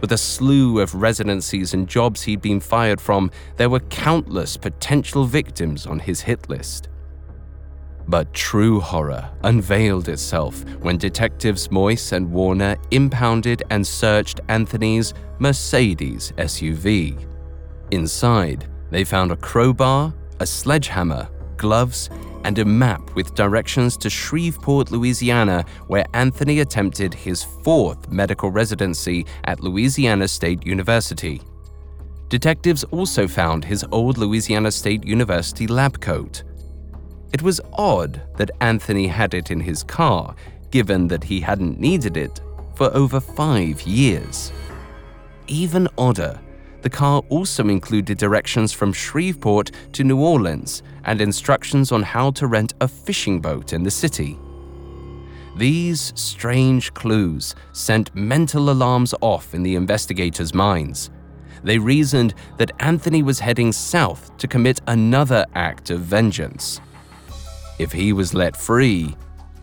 With 0.00 0.12
a 0.12 0.18
slew 0.18 0.80
of 0.80 0.94
residencies 0.94 1.74
and 1.74 1.86
jobs 1.86 2.22
he'd 2.22 2.40
been 2.40 2.60
fired 2.60 3.00
from, 3.00 3.30
there 3.56 3.68
were 3.68 3.80
countless 3.90 4.56
potential 4.56 5.24
victims 5.24 5.86
on 5.86 5.98
his 5.98 6.22
hit 6.22 6.48
list. 6.48 6.88
But 8.08 8.32
true 8.32 8.80
horror 8.80 9.30
unveiled 9.44 10.08
itself 10.08 10.64
when 10.80 10.96
detectives 10.96 11.70
Mois 11.70 12.12
and 12.12 12.32
Warner 12.32 12.76
impounded 12.90 13.62
and 13.70 13.86
searched 13.86 14.40
Anthony's 14.48 15.12
Mercedes 15.38 16.32
SUV. 16.38 17.22
Inside, 17.90 18.66
they 18.90 19.04
found 19.04 19.30
a 19.30 19.36
crowbar, 19.36 20.14
a 20.40 20.46
sledgehammer, 20.46 21.28
gloves, 21.58 22.08
and 22.44 22.58
a 22.58 22.64
map 22.64 23.14
with 23.14 23.34
directions 23.34 23.96
to 23.98 24.08
Shreveport, 24.08 24.90
Louisiana, 24.90 25.64
where 25.88 26.06
Anthony 26.14 26.60
attempted 26.60 27.12
his 27.12 27.42
fourth 27.42 28.10
medical 28.10 28.50
residency 28.50 29.26
at 29.44 29.60
Louisiana 29.60 30.28
State 30.28 30.64
University. 30.64 31.42
Detectives 32.28 32.84
also 32.84 33.26
found 33.26 33.64
his 33.64 33.84
old 33.90 34.16
Louisiana 34.16 34.70
State 34.70 35.04
University 35.04 35.66
lab 35.66 36.00
coat. 36.00 36.44
It 37.32 37.42
was 37.42 37.60
odd 37.74 38.22
that 38.36 38.50
Anthony 38.60 39.06
had 39.06 39.34
it 39.34 39.50
in 39.50 39.60
his 39.60 39.82
car, 39.82 40.34
given 40.70 41.08
that 41.08 41.24
he 41.24 41.40
hadn't 41.40 41.78
needed 41.78 42.16
it 42.16 42.40
for 42.74 42.94
over 42.94 43.20
five 43.20 43.82
years. 43.82 44.52
Even 45.46 45.88
odder, 45.98 46.40
the 46.82 46.90
car 46.90 47.22
also 47.28 47.68
included 47.68 48.18
directions 48.18 48.72
from 48.72 48.92
Shreveport 48.92 49.72
to 49.92 50.04
New 50.04 50.20
Orleans 50.20 50.82
and 51.04 51.20
instructions 51.20 51.90
on 51.90 52.02
how 52.02 52.30
to 52.32 52.46
rent 52.46 52.74
a 52.80 52.88
fishing 52.88 53.40
boat 53.40 53.72
in 53.72 53.82
the 53.82 53.90
city. 53.90 54.38
These 55.56 56.12
strange 56.14 56.94
clues 56.94 57.56
sent 57.72 58.14
mental 58.14 58.70
alarms 58.70 59.12
off 59.20 59.54
in 59.54 59.64
the 59.64 59.74
investigators' 59.74 60.54
minds. 60.54 61.10
They 61.64 61.78
reasoned 61.78 62.34
that 62.58 62.70
Anthony 62.78 63.24
was 63.24 63.40
heading 63.40 63.72
south 63.72 64.36
to 64.38 64.46
commit 64.46 64.80
another 64.86 65.44
act 65.56 65.90
of 65.90 66.00
vengeance. 66.00 66.80
If 67.78 67.92
he 67.92 68.12
was 68.12 68.34
let 68.34 68.56
free, 68.56 69.14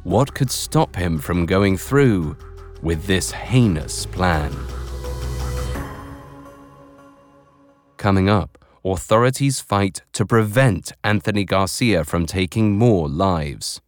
what 0.03 0.33
could 0.33 0.49
stop 0.49 0.95
him 0.95 1.19
from 1.19 1.45
going 1.45 1.75
through 1.75 2.37
with 2.81 3.05
this 3.05 3.31
heinous 3.31 4.05
plan? 4.05 4.55
Coming 7.97 8.29
up, 8.29 8.57
authorities 8.85 9.59
fight 9.59 10.03
to 10.13 10.25
prevent 10.25 10.93
Anthony 11.03 11.43
Garcia 11.43 12.05
from 12.05 12.25
taking 12.25 12.77
more 12.77 13.09
lives. 13.09 13.81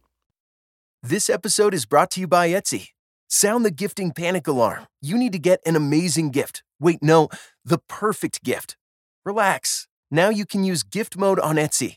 This 1.02 1.30
episode 1.30 1.72
is 1.72 1.86
brought 1.86 2.10
to 2.10 2.20
you 2.20 2.26
by 2.26 2.50
Etsy. 2.50 2.88
Sound 3.28 3.64
the 3.64 3.70
gifting 3.70 4.12
panic 4.12 4.46
alarm. 4.46 4.88
You 5.00 5.16
need 5.16 5.32
to 5.32 5.38
get 5.38 5.60
an 5.64 5.74
amazing 5.76 6.32
gift. 6.32 6.62
Wait, 6.78 7.02
no, 7.02 7.28
the 7.64 7.78
perfect 7.88 8.44
gift. 8.44 8.76
Relax. 9.24 9.88
Now 10.10 10.28
you 10.28 10.44
can 10.44 10.64
use 10.64 10.82
gift 10.82 11.16
mode 11.16 11.40
on 11.40 11.56
Etsy. 11.56 11.96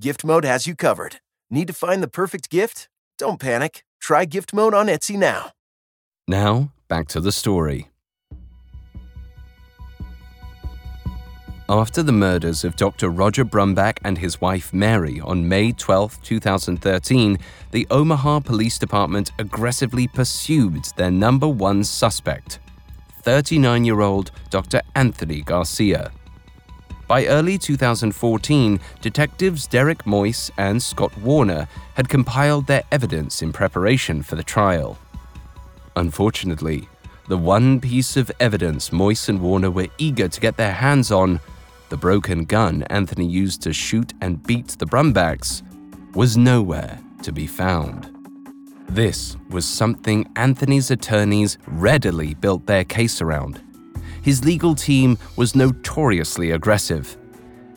Gift 0.00 0.24
Mode 0.24 0.44
has 0.44 0.64
you 0.64 0.76
covered. 0.76 1.16
Need 1.50 1.66
to 1.66 1.72
find 1.72 2.00
the 2.04 2.08
perfect 2.08 2.50
gift? 2.50 2.88
Don't 3.18 3.40
panic. 3.40 3.82
Try 4.00 4.26
Gift 4.26 4.54
Mode 4.54 4.72
on 4.72 4.86
Etsy 4.86 5.16
now. 5.18 5.50
Now, 6.28 6.70
back 6.86 7.08
to 7.08 7.20
the 7.20 7.32
story. 7.32 7.88
After 11.68 12.00
the 12.04 12.12
murders 12.12 12.62
of 12.62 12.76
Dr. 12.76 13.10
Roger 13.10 13.44
Brumback 13.44 13.98
and 14.04 14.16
his 14.16 14.40
wife 14.40 14.72
Mary 14.72 15.20
on 15.20 15.48
May 15.48 15.72
12, 15.72 16.22
2013, 16.22 17.36
the 17.72 17.84
Omaha 17.90 18.38
Police 18.38 18.78
Department 18.78 19.32
aggressively 19.40 20.06
pursued 20.06 20.84
their 20.96 21.10
number 21.10 21.48
one 21.48 21.82
suspect, 21.82 22.60
39 23.22 23.84
year 23.84 24.00
old 24.00 24.30
Dr. 24.48 24.80
Anthony 24.94 25.42
Garcia. 25.42 26.12
By 27.08 27.24
early 27.26 27.56
2014, 27.56 28.78
detectives 29.00 29.66
Derek 29.66 30.06
Mois 30.06 30.50
and 30.58 30.82
Scott 30.82 31.16
Warner 31.16 31.66
had 31.94 32.10
compiled 32.10 32.66
their 32.66 32.84
evidence 32.92 33.40
in 33.40 33.50
preparation 33.50 34.22
for 34.22 34.36
the 34.36 34.44
trial. 34.44 34.98
Unfortunately, 35.96 36.86
the 37.26 37.38
one 37.38 37.80
piece 37.80 38.18
of 38.18 38.30
evidence 38.40 38.92
Mois 38.92 39.26
and 39.26 39.40
Warner 39.40 39.70
were 39.70 39.88
eager 39.96 40.28
to 40.28 40.40
get 40.40 40.58
their 40.58 40.74
hands 40.74 41.10
on 41.10 41.40
the 41.88 41.96
broken 41.96 42.44
gun 42.44 42.82
Anthony 42.90 43.26
used 43.26 43.62
to 43.62 43.72
shoot 43.72 44.12
and 44.20 44.42
beat 44.42 44.76
the 44.78 44.86
Brumbacks, 44.86 45.62
was 46.14 46.36
nowhere 46.36 47.00
to 47.22 47.32
be 47.32 47.46
found. 47.46 48.14
This 48.90 49.38
was 49.48 49.66
something 49.66 50.30
Anthony's 50.36 50.90
attorneys 50.90 51.56
readily 51.66 52.34
built 52.34 52.66
their 52.66 52.84
case 52.84 53.22
around. 53.22 53.62
His 54.22 54.44
legal 54.44 54.74
team 54.74 55.18
was 55.36 55.54
notoriously 55.54 56.50
aggressive. 56.52 57.16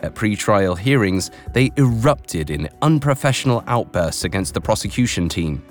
At 0.02 0.16
pre-trial 0.16 0.76
hearings, 0.76 1.30
they 1.54 1.72
erupted 1.78 2.50
in 2.50 2.70
unprofessional 2.82 3.64
outbursts 3.68 4.24
against 4.24 4.54
the 4.54 4.62
prosecution 4.62 5.30
team. 5.30 5.64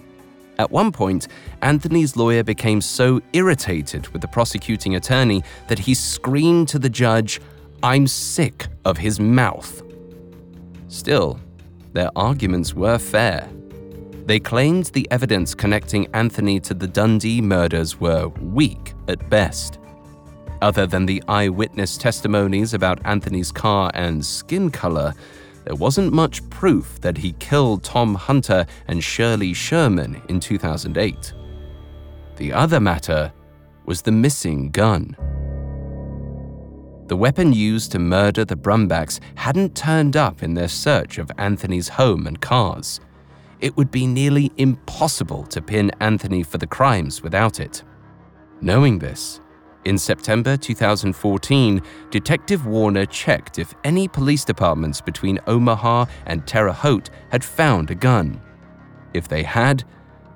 At 0.59 0.71
one 0.71 0.93
point, 0.93 1.29
Anthony's 1.62 2.16
lawyer 2.16 2.43
became 2.45 2.81
so 2.81 3.21
irritated 3.33 4.07
with 4.09 4.21
the 4.21 4.29
prosecuting 4.29 4.95
attorney 4.97 5.43
that 5.68 5.79
he 5.79 5.95
screamed 5.95 6.68
to 6.68 6.79
the 6.79 6.91
judge, 6.91 7.41
I'm 7.83 8.07
sick 8.07 8.66
of 8.85 8.99
his 8.99 9.18
mouth. 9.18 9.83
Still, 10.89 11.41
their 11.93 12.11
arguments 12.14 12.75
were 12.75 12.99
fair. 12.99 13.49
They 14.27 14.39
claimed 14.39 14.87
the 14.87 15.11
evidence 15.11 15.55
connecting 15.55 16.07
Anthony 16.14 16.61
to 16.61 16.75
the 16.75 16.87
Dundee 16.87 17.41
murders 17.41 17.99
were 17.99 18.29
weak 18.29 18.93
at 19.09 19.29
best. 19.31 19.79
Other 20.63 20.87
than 20.87 21.07
the 21.07 21.23
eyewitness 21.27 21.97
testimonies 21.97 22.75
about 22.75 23.01
Anthony's 23.07 23.51
car 23.51 23.91
and 23.95 24.25
skin 24.25 24.71
color, 24.71 25.15
there 25.65 25.75
wasn't 25.75 26.13
much 26.13 26.49
proof 26.51 27.01
that 27.01 27.17
he 27.17 27.33
killed 27.33 27.83
Tom 27.83 28.15
Hunter 28.15 28.67
and 28.87 29.03
Shirley 29.03 29.55
Sherman 29.55 30.21
in 30.29 30.39
2008. 30.41 31.33
The 32.37 32.53
other 32.53 32.81
matter 32.81 33.33
was 33.87 34.03
the 34.03 34.13
missing 34.13 34.71
gun. 34.71 35.17
The 37.07 37.17
weapon 37.17 37.53
used 37.53 37.93
to 37.93 37.99
murder 37.99 38.45
the 38.45 38.57
Brumbacks 38.57 39.19
hadn't 39.35 39.75
turned 39.75 40.17
up 40.17 40.43
in 40.43 40.55
their 40.55 40.69
search 40.69 41.19
of 41.19 41.31
Anthony's 41.39 41.89
home 41.89 42.27
and 42.27 42.41
cars. 42.41 43.01
It 43.61 43.77
would 43.77 43.91
be 43.91 44.07
nearly 44.07 44.53
impossible 44.59 45.45
to 45.47 45.61
pin 45.61 45.91
Anthony 46.01 46.43
for 46.43 46.59
the 46.59 46.67
crimes 46.67 47.23
without 47.23 47.61
it. 47.61 47.83
Knowing 48.61 48.99
this, 48.99 49.41
in 49.85 49.97
September 49.97 50.57
2014, 50.57 51.83
Detective 52.11 52.66
Warner 52.66 53.07
checked 53.07 53.59
if 53.59 53.74
any 53.85 54.09
police 54.09 54.45
departments 54.45 55.01
between 55.01 55.39
Omaha 55.47 56.07
and 56.26 56.47
Terre 56.47 56.72
Haute 56.72 57.11
had 57.31 57.43
found 57.43 57.91
a 57.91 57.95
gun. 57.95 58.41
If 59.14 59.28
they 59.28 59.43
had, 59.43 59.85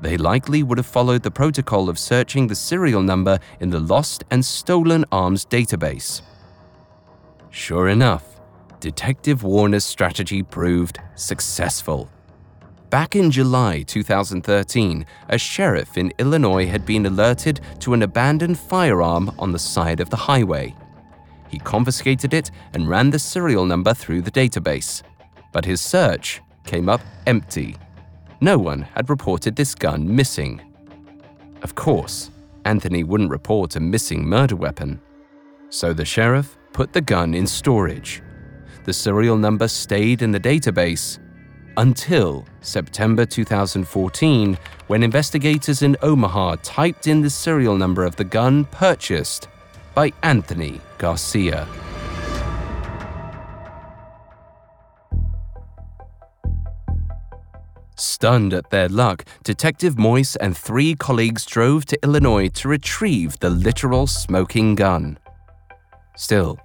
they 0.00 0.16
likely 0.16 0.62
would 0.62 0.78
have 0.78 0.86
followed 0.86 1.22
the 1.22 1.30
protocol 1.30 1.88
of 1.88 1.98
searching 1.98 2.46
the 2.46 2.54
serial 2.54 3.02
number 3.02 3.38
in 3.60 3.70
the 3.70 3.80
Lost 3.80 4.24
and 4.30 4.44
Stolen 4.44 5.04
Arms 5.12 5.44
database. 5.44 6.22
Sure 7.50 7.88
enough, 7.88 8.40
Detective 8.80 9.44
Warner's 9.44 9.84
strategy 9.84 10.42
proved 10.42 10.98
successful. 11.14 12.10
Back 12.94 13.16
in 13.16 13.32
July 13.32 13.82
2013, 13.82 15.04
a 15.28 15.36
sheriff 15.36 15.98
in 15.98 16.12
Illinois 16.18 16.64
had 16.64 16.86
been 16.86 17.06
alerted 17.06 17.60
to 17.80 17.92
an 17.92 18.02
abandoned 18.02 18.56
firearm 18.56 19.32
on 19.36 19.50
the 19.50 19.58
side 19.58 19.98
of 19.98 20.10
the 20.10 20.16
highway. 20.16 20.76
He 21.48 21.58
confiscated 21.58 22.32
it 22.32 22.52
and 22.72 22.88
ran 22.88 23.10
the 23.10 23.18
serial 23.18 23.66
number 23.66 23.94
through 23.94 24.22
the 24.22 24.30
database. 24.30 25.02
But 25.50 25.64
his 25.64 25.80
search 25.80 26.40
came 26.66 26.88
up 26.88 27.00
empty. 27.26 27.74
No 28.40 28.58
one 28.58 28.82
had 28.82 29.10
reported 29.10 29.56
this 29.56 29.74
gun 29.74 30.14
missing. 30.14 30.60
Of 31.62 31.74
course, 31.74 32.30
Anthony 32.64 33.02
wouldn't 33.02 33.30
report 33.30 33.74
a 33.74 33.80
missing 33.80 34.24
murder 34.24 34.54
weapon. 34.54 35.00
So 35.68 35.94
the 35.94 36.04
sheriff 36.04 36.56
put 36.72 36.92
the 36.92 37.00
gun 37.00 37.34
in 37.34 37.48
storage. 37.48 38.22
The 38.84 38.92
serial 38.92 39.36
number 39.36 39.66
stayed 39.66 40.22
in 40.22 40.30
the 40.30 40.38
database 40.38 41.18
until 41.76 42.44
September 42.60 43.26
2014, 43.26 44.58
when 44.86 45.02
investigators 45.02 45.82
in 45.82 45.96
Omaha 46.02 46.56
typed 46.62 47.06
in 47.06 47.20
the 47.20 47.30
serial 47.30 47.76
number 47.76 48.04
of 48.04 48.16
the 48.16 48.24
gun 48.24 48.64
purchased 48.66 49.48
by 49.94 50.12
Anthony 50.22 50.80
Garcia. 50.98 51.68
Stunned 57.96 58.52
at 58.54 58.70
their 58.70 58.88
luck, 58.88 59.24
Detective 59.44 59.98
Mois 59.98 60.36
and 60.36 60.56
three 60.56 60.94
colleagues 60.94 61.44
drove 61.46 61.84
to 61.86 61.98
Illinois 62.02 62.48
to 62.48 62.68
retrieve 62.68 63.38
the 63.38 63.50
literal 63.50 64.06
smoking 64.06 64.74
gun. 64.74 65.18
Still, 66.16 66.58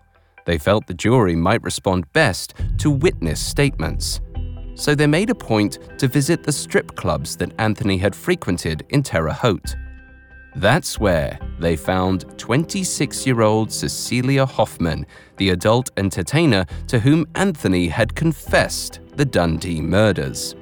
they 0.46 0.58
felt 0.58 0.88
the 0.88 0.94
jury 0.94 1.36
might 1.36 1.62
respond 1.62 2.12
best 2.14 2.56
to 2.80 2.90
witness 2.90 3.40
statements. 3.40 4.20
So 4.80 4.96
they 4.96 5.08
made 5.08 5.30
a 5.30 5.36
point 5.36 5.78
to 6.00 6.08
visit 6.08 6.42
the 6.42 6.54
strip 6.54 6.96
clubs 6.96 7.36
that 7.36 7.52
Anthony 7.60 7.98
had 7.98 8.16
frequented 8.16 8.86
in 8.90 9.04
Terre 9.04 9.34
Haute. 9.34 9.76
That's 10.56 10.98
where 10.98 11.38
they 11.60 11.76
found 11.76 12.26
26 12.38 13.28
year 13.28 13.42
old 13.42 13.74
Cecilia 13.74 14.46
Hoffman, 14.46 15.06
the 15.36 15.50
adult 15.50 15.92
entertainer 15.98 16.66
to 16.88 16.98
whom 16.98 17.28
Anthony 17.36 17.90
had 17.90 18.16
confessed 18.16 19.02
the 19.18 19.26
Dundee 19.26 19.82
murders. 19.82 20.56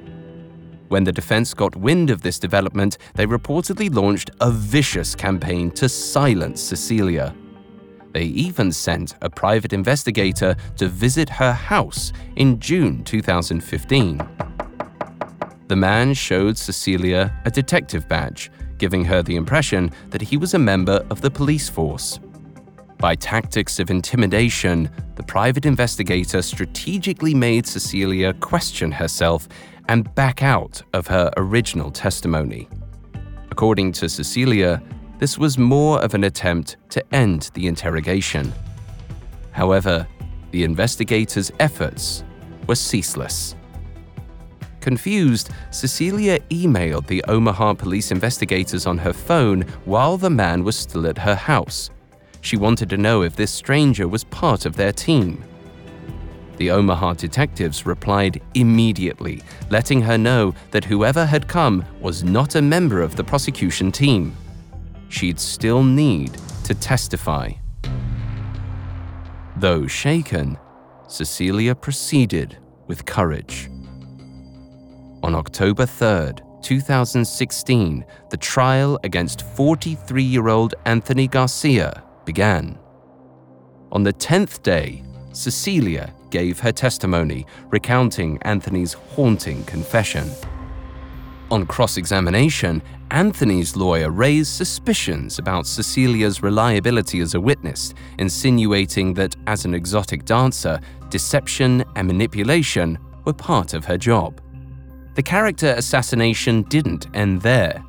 When 0.88 1.04
the 1.04 1.12
defense 1.12 1.54
got 1.54 1.76
wind 1.76 2.10
of 2.10 2.22
this 2.22 2.40
development, 2.40 2.98
they 3.14 3.26
reportedly 3.26 3.94
launched 3.94 4.32
a 4.40 4.50
vicious 4.50 5.14
campaign 5.14 5.70
to 5.72 5.88
silence 5.88 6.60
Cecilia. 6.60 7.36
They 8.12 8.24
even 8.24 8.72
sent 8.72 9.14
a 9.22 9.30
private 9.30 9.72
investigator 9.72 10.56
to 10.76 10.88
visit 10.88 11.28
her 11.28 11.52
house 11.52 12.12
in 12.36 12.58
June 12.58 13.04
2015. 13.04 14.20
The 15.68 15.76
man 15.76 16.14
showed 16.14 16.56
Cecilia 16.56 17.32
a 17.44 17.50
detective 17.50 18.08
badge, 18.08 18.50
giving 18.78 19.04
her 19.04 19.22
the 19.22 19.36
impression 19.36 19.90
that 20.10 20.22
he 20.22 20.36
was 20.36 20.54
a 20.54 20.58
member 20.58 21.04
of 21.10 21.20
the 21.20 21.30
police 21.30 21.68
force. 21.68 22.18
By 22.98 23.14
tactics 23.14 23.78
of 23.78 23.90
intimidation, 23.90 24.90
the 25.14 25.22
private 25.22 25.66
investigator 25.66 26.42
strategically 26.42 27.34
made 27.34 27.66
Cecilia 27.66 28.32
question 28.34 28.90
herself 28.90 29.48
and 29.88 30.12
back 30.14 30.42
out 30.42 30.82
of 30.94 31.06
her 31.06 31.30
original 31.36 31.90
testimony. 31.90 32.68
According 33.50 33.92
to 33.92 34.08
Cecilia, 34.08 34.82
this 35.18 35.36
was 35.36 35.58
more 35.58 36.00
of 36.02 36.14
an 36.14 36.24
attempt 36.24 36.76
to 36.90 37.14
end 37.14 37.50
the 37.54 37.66
interrogation. 37.66 38.52
However, 39.50 40.06
the 40.52 40.64
investigators' 40.64 41.50
efforts 41.58 42.24
were 42.66 42.76
ceaseless. 42.76 43.56
Confused, 44.80 45.50
Cecilia 45.70 46.38
emailed 46.50 47.06
the 47.06 47.22
Omaha 47.24 47.74
police 47.74 48.12
investigators 48.12 48.86
on 48.86 48.96
her 48.98 49.12
phone 49.12 49.62
while 49.84 50.16
the 50.16 50.30
man 50.30 50.62
was 50.62 50.76
still 50.76 51.06
at 51.06 51.18
her 51.18 51.34
house. 51.34 51.90
She 52.40 52.56
wanted 52.56 52.88
to 52.90 52.96
know 52.96 53.22
if 53.22 53.34
this 53.34 53.52
stranger 53.52 54.06
was 54.06 54.24
part 54.24 54.64
of 54.64 54.76
their 54.76 54.92
team. 54.92 55.42
The 56.58 56.70
Omaha 56.70 57.14
detectives 57.14 57.86
replied 57.86 58.40
immediately, 58.54 59.42
letting 59.70 60.00
her 60.00 60.16
know 60.16 60.54
that 60.70 60.84
whoever 60.84 61.26
had 61.26 61.48
come 61.48 61.84
was 62.00 62.24
not 62.24 62.54
a 62.54 62.62
member 62.62 63.02
of 63.02 63.16
the 63.16 63.24
prosecution 63.24 63.92
team. 63.92 64.36
She'd 65.08 65.40
still 65.40 65.82
need 65.82 66.36
to 66.64 66.74
testify. 66.74 67.52
Though 69.56 69.86
shaken, 69.86 70.58
Cecilia 71.08 71.74
proceeded 71.74 72.58
with 72.86 73.04
courage. 73.04 73.70
On 75.22 75.34
October 75.34 75.84
3rd, 75.84 76.42
2016, 76.62 78.04
the 78.30 78.36
trial 78.36 78.98
against 79.04 79.42
43 79.56 80.22
year 80.22 80.48
old 80.48 80.74
Anthony 80.84 81.26
Garcia 81.26 82.02
began. 82.24 82.78
On 83.90 84.02
the 84.02 84.12
10th 84.12 84.62
day, 84.62 85.02
Cecilia 85.32 86.12
gave 86.30 86.60
her 86.60 86.72
testimony 86.72 87.46
recounting 87.70 88.38
Anthony's 88.42 88.92
haunting 88.92 89.64
confession. 89.64 90.30
On 91.50 91.64
cross 91.64 91.96
examination, 91.96 92.82
Anthony's 93.10 93.74
lawyer 93.74 94.10
raised 94.10 94.52
suspicions 94.52 95.38
about 95.38 95.66
Cecilia's 95.66 96.42
reliability 96.42 97.20
as 97.20 97.34
a 97.34 97.40
witness, 97.40 97.94
insinuating 98.18 99.14
that 99.14 99.34
as 99.46 99.64
an 99.64 99.72
exotic 99.72 100.26
dancer, 100.26 100.78
deception 101.08 101.84
and 101.96 102.06
manipulation 102.06 102.98
were 103.24 103.32
part 103.32 103.72
of 103.72 103.86
her 103.86 103.96
job. 103.96 104.42
The 105.14 105.22
character 105.22 105.68
assassination 105.68 106.62
didn't 106.64 107.06
end 107.14 107.40
there. 107.40 107.82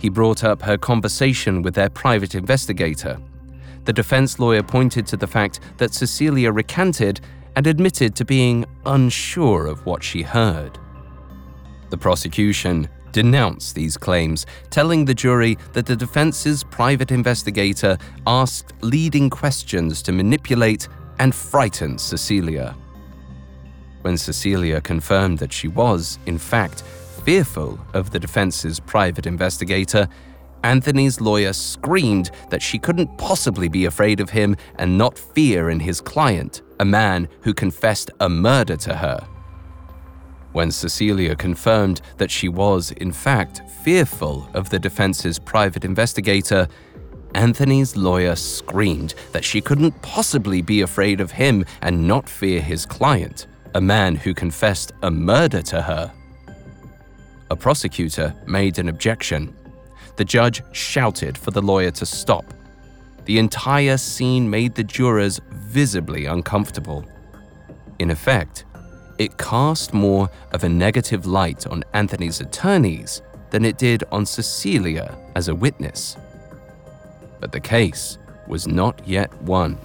He 0.00 0.08
brought 0.08 0.42
up 0.42 0.60
her 0.62 0.76
conversation 0.76 1.62
with 1.62 1.74
their 1.74 1.88
private 1.88 2.34
investigator. 2.34 3.18
The 3.84 3.92
defense 3.92 4.40
lawyer 4.40 4.64
pointed 4.64 5.06
to 5.06 5.16
the 5.16 5.28
fact 5.28 5.60
that 5.76 5.94
Cecilia 5.94 6.50
recanted 6.50 7.20
and 7.54 7.68
admitted 7.68 8.16
to 8.16 8.24
being 8.24 8.66
unsure 8.84 9.68
of 9.68 9.86
what 9.86 10.02
she 10.02 10.22
heard. 10.22 10.76
The 11.90 11.96
prosecution 11.96 12.88
denounced 13.16 13.74
these 13.74 13.96
claims, 13.96 14.44
telling 14.68 15.06
the 15.06 15.14
jury 15.14 15.56
that 15.72 15.86
the 15.86 15.96
defense's 15.96 16.62
private 16.62 17.10
investigator 17.10 17.96
asked 18.26 18.74
leading 18.82 19.30
questions 19.30 20.02
to 20.02 20.12
manipulate 20.12 20.86
and 21.18 21.34
frighten 21.34 21.96
Cecilia. 21.96 22.76
When 24.02 24.18
Cecilia 24.18 24.82
confirmed 24.82 25.38
that 25.38 25.50
she 25.50 25.66
was, 25.66 26.18
in 26.26 26.36
fact, 26.36 26.82
fearful 27.24 27.80
of 27.94 28.10
the 28.10 28.20
defense's 28.20 28.78
private 28.80 29.24
investigator, 29.26 30.06
Anthony's 30.62 31.18
lawyer 31.18 31.54
screamed 31.54 32.30
that 32.50 32.60
she 32.60 32.78
couldn't 32.78 33.16
possibly 33.16 33.70
be 33.70 33.86
afraid 33.86 34.20
of 34.20 34.28
him 34.28 34.54
and 34.78 34.98
not 34.98 35.16
fear 35.16 35.70
in 35.70 35.80
his 35.80 36.02
client, 36.02 36.60
a 36.80 36.84
man 36.84 37.28
who 37.40 37.54
confessed 37.54 38.10
a 38.20 38.28
murder 38.28 38.76
to 38.76 38.94
her. 38.94 39.26
When 40.56 40.70
Cecilia 40.70 41.36
confirmed 41.36 42.00
that 42.16 42.30
she 42.30 42.48
was, 42.48 42.90
in 42.92 43.12
fact, 43.12 43.60
fearful 43.84 44.48
of 44.54 44.70
the 44.70 44.78
defense's 44.78 45.38
private 45.38 45.84
investigator, 45.84 46.66
Anthony's 47.34 47.94
lawyer 47.94 48.34
screamed 48.36 49.12
that 49.32 49.44
she 49.44 49.60
couldn't 49.60 50.00
possibly 50.00 50.62
be 50.62 50.80
afraid 50.80 51.20
of 51.20 51.30
him 51.30 51.66
and 51.82 52.08
not 52.08 52.26
fear 52.26 52.62
his 52.62 52.86
client, 52.86 53.48
a 53.74 53.82
man 53.82 54.16
who 54.16 54.32
confessed 54.32 54.92
a 55.02 55.10
murder 55.10 55.60
to 55.60 55.82
her. 55.82 56.10
A 57.50 57.54
prosecutor 57.54 58.34
made 58.46 58.78
an 58.78 58.88
objection. 58.88 59.54
The 60.16 60.24
judge 60.24 60.62
shouted 60.72 61.36
for 61.36 61.50
the 61.50 61.60
lawyer 61.60 61.90
to 61.90 62.06
stop. 62.06 62.54
The 63.26 63.38
entire 63.38 63.98
scene 63.98 64.48
made 64.48 64.74
the 64.74 64.84
jurors 64.84 65.38
visibly 65.50 66.24
uncomfortable. 66.24 67.04
In 67.98 68.10
effect, 68.10 68.64
it 69.18 69.38
cast 69.38 69.94
more 69.94 70.30
of 70.52 70.64
a 70.64 70.68
negative 70.68 71.26
light 71.26 71.66
on 71.66 71.84
Anthony's 71.92 72.40
attorneys 72.40 73.22
than 73.50 73.64
it 73.64 73.78
did 73.78 74.04
on 74.12 74.26
Cecilia 74.26 75.16
as 75.34 75.48
a 75.48 75.54
witness. 75.54 76.16
But 77.40 77.52
the 77.52 77.60
case 77.60 78.18
was 78.46 78.66
not 78.66 79.06
yet 79.06 79.32
won. 79.42 79.78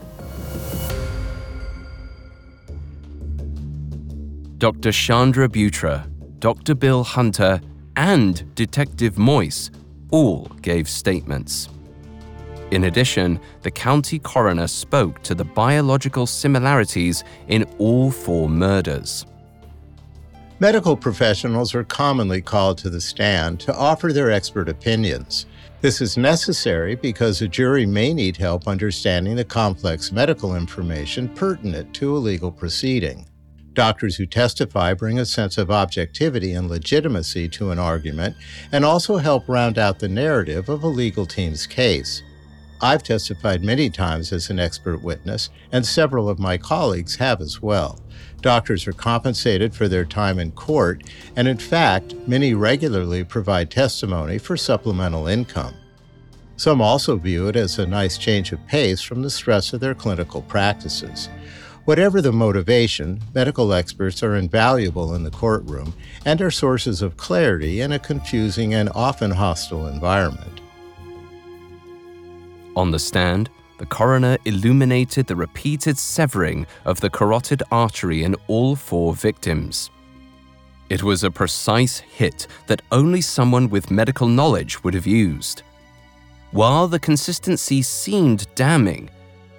Dr. 4.57 4.91
Chandra 4.91 5.49
Bewtra, 5.49 6.07
Dr. 6.39 6.75
Bill 6.75 7.03
Hunter, 7.03 7.59
and 7.95 8.53
Detective 8.55 9.17
Mois 9.17 9.71
all 10.11 10.45
gave 10.61 10.87
statements. 10.87 11.67
In 12.71 12.85
addition, 12.85 13.39
the 13.63 13.71
county 13.71 14.17
coroner 14.17 14.67
spoke 14.67 15.21
to 15.23 15.35
the 15.35 15.43
biological 15.43 16.25
similarities 16.25 17.25
in 17.49 17.65
all 17.77 18.09
four 18.09 18.47
murders. 18.47 19.25
Medical 20.61 20.95
professionals 20.95 21.75
are 21.75 21.83
commonly 21.83 22.41
called 22.41 22.77
to 22.77 22.89
the 22.89 23.01
stand 23.01 23.59
to 23.59 23.75
offer 23.75 24.13
their 24.13 24.31
expert 24.31 24.69
opinions. 24.69 25.47
This 25.81 25.99
is 25.99 26.15
necessary 26.15 26.95
because 26.95 27.41
a 27.41 27.47
jury 27.47 27.85
may 27.85 28.13
need 28.13 28.37
help 28.37 28.67
understanding 28.67 29.35
the 29.35 29.43
complex 29.43 30.11
medical 30.11 30.55
information 30.55 31.27
pertinent 31.29 31.93
to 31.95 32.15
a 32.15 32.19
legal 32.19 32.51
proceeding. 32.51 33.27
Doctors 33.73 34.15
who 34.15 34.25
testify 34.25 34.93
bring 34.93 35.19
a 35.19 35.25
sense 35.25 35.57
of 35.57 35.71
objectivity 35.71 36.53
and 36.53 36.69
legitimacy 36.69 37.49
to 37.49 37.71
an 37.71 37.79
argument 37.79 38.35
and 38.71 38.85
also 38.85 39.17
help 39.17 39.49
round 39.49 39.77
out 39.79 39.99
the 39.99 40.07
narrative 40.07 40.69
of 40.69 40.83
a 40.83 40.87
legal 40.87 41.25
team's 41.25 41.65
case. 41.65 42.21
I've 42.83 43.03
testified 43.03 43.63
many 43.63 43.91
times 43.91 44.31
as 44.33 44.49
an 44.49 44.59
expert 44.59 45.03
witness, 45.03 45.49
and 45.71 45.85
several 45.85 46.27
of 46.27 46.39
my 46.39 46.57
colleagues 46.57 47.15
have 47.17 47.39
as 47.39 47.61
well. 47.61 47.99
Doctors 48.41 48.87
are 48.87 48.93
compensated 48.93 49.75
for 49.75 49.87
their 49.87 50.03
time 50.05 50.39
in 50.39 50.51
court, 50.51 51.03
and 51.35 51.47
in 51.47 51.57
fact, 51.57 52.15
many 52.27 52.55
regularly 52.55 53.23
provide 53.23 53.69
testimony 53.69 54.39
for 54.39 54.57
supplemental 54.57 55.27
income. 55.27 55.75
Some 56.57 56.81
also 56.81 57.17
view 57.17 57.47
it 57.47 57.55
as 57.55 57.77
a 57.77 57.85
nice 57.85 58.17
change 58.17 58.51
of 58.51 58.65
pace 58.67 59.01
from 59.01 59.21
the 59.21 59.29
stress 59.29 59.73
of 59.73 59.79
their 59.79 59.95
clinical 59.95 60.41
practices. 60.41 61.29
Whatever 61.85 62.21
the 62.21 62.31
motivation, 62.31 63.21
medical 63.33 63.73
experts 63.73 64.21
are 64.21 64.35
invaluable 64.35 65.15
in 65.15 65.23
the 65.23 65.31
courtroom 65.31 65.93
and 66.25 66.41
are 66.41 66.51
sources 66.51 67.01
of 67.01 67.17
clarity 67.17 67.81
in 67.81 67.91
a 67.91 67.99
confusing 67.99 68.73
and 68.73 68.89
often 68.93 69.31
hostile 69.31 69.87
environment. 69.87 70.60
On 72.75 72.91
the 72.91 72.99
stand, 72.99 73.49
the 73.77 73.85
coroner 73.85 74.37
illuminated 74.45 75.27
the 75.27 75.35
repeated 75.35 75.97
severing 75.97 76.67
of 76.85 76.99
the 76.99 77.09
carotid 77.09 77.63
artery 77.71 78.23
in 78.23 78.35
all 78.47 78.75
four 78.75 79.13
victims. 79.13 79.89
It 80.89 81.03
was 81.03 81.23
a 81.23 81.31
precise 81.31 81.99
hit 81.99 82.47
that 82.67 82.81
only 82.91 83.21
someone 83.21 83.69
with 83.69 83.91
medical 83.91 84.27
knowledge 84.27 84.83
would 84.83 84.93
have 84.93 85.07
used. 85.07 85.63
While 86.51 86.87
the 86.87 86.99
consistency 86.99 87.81
seemed 87.81 88.45
damning, 88.55 89.09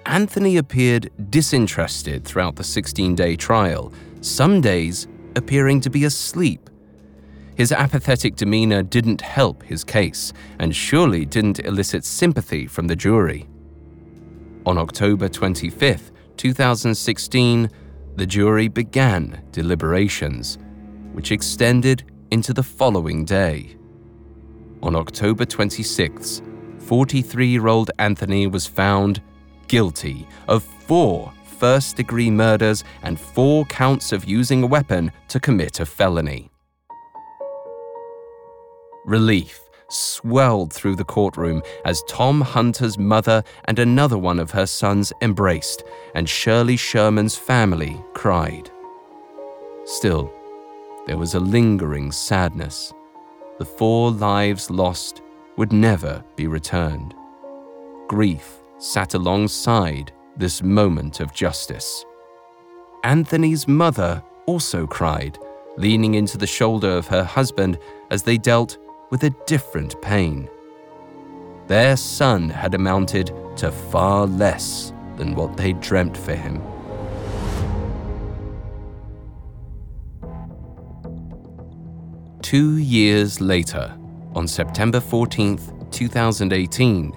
Anthony 0.05 0.57
appeared 0.57 1.09
disinterested 1.29 2.23
throughout 2.23 2.55
the 2.55 2.63
16 2.63 3.15
day 3.15 3.35
trial, 3.35 3.91
some 4.21 4.61
days 4.61 5.07
appearing 5.35 5.81
to 5.81 5.89
be 5.89 6.05
asleep 6.05 6.69
his 7.55 7.71
apathetic 7.71 8.35
demeanor 8.35 8.83
didn't 8.83 9.21
help 9.21 9.63
his 9.63 9.83
case, 9.83 10.33
and 10.59 10.75
surely 10.75 11.25
didn't 11.25 11.59
elicit 11.59 12.03
sympathy 12.05 12.67
from 12.67 12.87
the 12.87 12.95
jury. 12.95 13.47
On 14.65 14.77
October 14.77 15.27
25, 15.27 16.11
2016, 16.37 17.69
the 18.15 18.25
jury 18.25 18.67
began 18.67 19.43
deliberations, 19.51 20.57
which 21.13 21.31
extended 21.31 22.03
into 22.31 22.53
the 22.53 22.63
following 22.63 23.25
day. 23.25 23.75
On 24.81 24.95
October 24.95 25.45
26, 25.45 26.41
43 26.79 27.47
year 27.47 27.67
old 27.67 27.91
Anthony 27.99 28.47
was 28.47 28.67
found 28.67 29.21
guilty 29.67 30.27
of 30.47 30.63
four 30.63 31.31
first 31.57 31.95
degree 31.95 32.29
murders 32.29 32.83
and 33.03 33.19
four 33.19 33.65
counts 33.65 34.11
of 34.11 34.25
using 34.25 34.63
a 34.63 34.67
weapon 34.67 35.11
to 35.29 35.39
commit 35.39 35.79
a 35.79 35.85
felony. 35.85 36.52
Relief 39.05 39.59
swelled 39.89 40.71
through 40.73 40.95
the 40.95 41.03
courtroom 41.03 41.61
as 41.85 42.03
Tom 42.07 42.41
Hunter's 42.41 42.97
mother 42.97 43.43
and 43.65 43.77
another 43.77 44.17
one 44.17 44.39
of 44.39 44.51
her 44.51 44.65
sons 44.65 45.11
embraced, 45.21 45.83
and 46.15 46.27
Shirley 46.27 46.77
Sherman's 46.77 47.35
family 47.35 48.01
cried. 48.13 48.69
Still, 49.85 50.33
there 51.05 51.17
was 51.17 51.35
a 51.35 51.39
lingering 51.39 52.11
sadness. 52.11 52.93
The 53.59 53.65
four 53.65 54.11
lives 54.11 54.71
lost 54.71 55.21
would 55.57 55.73
never 55.73 56.23
be 56.35 56.47
returned. 56.47 57.13
Grief 58.07 58.57
sat 58.77 59.13
alongside 59.13 60.11
this 60.37 60.63
moment 60.63 61.19
of 61.19 61.33
justice. 61.33 62.05
Anthony's 63.03 63.67
mother 63.67 64.23
also 64.45 64.87
cried, 64.87 65.37
leaning 65.77 66.15
into 66.15 66.37
the 66.37 66.47
shoulder 66.47 66.89
of 66.89 67.07
her 67.07 67.23
husband 67.23 67.77
as 68.09 68.23
they 68.23 68.37
dealt 68.37 68.77
with 69.13 69.25
a 69.25 69.35
different 69.45 70.01
pain. 70.01 70.49
Their 71.67 71.95
son 71.97 72.49
had 72.49 72.73
amounted 72.73 73.31
to 73.57 73.71
far 73.71 74.25
less 74.25 74.91
than 75.17 75.35
what 75.35 75.55
they 75.55 75.73
dreamt 75.73 76.17
for 76.17 76.33
him. 76.33 76.63
Two 82.41 82.77
years 82.77 83.39
later, 83.39 83.95
on 84.33 84.47
September 84.47 84.99
14, 84.99 85.59
2018, 85.91 87.13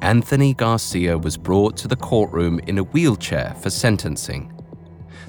Anthony 0.00 0.54
Garcia 0.54 1.18
was 1.18 1.36
brought 1.36 1.76
to 1.76 1.86
the 1.86 1.96
courtroom 1.96 2.60
in 2.60 2.78
a 2.78 2.84
wheelchair 2.84 3.54
for 3.60 3.68
sentencing. 3.68 4.55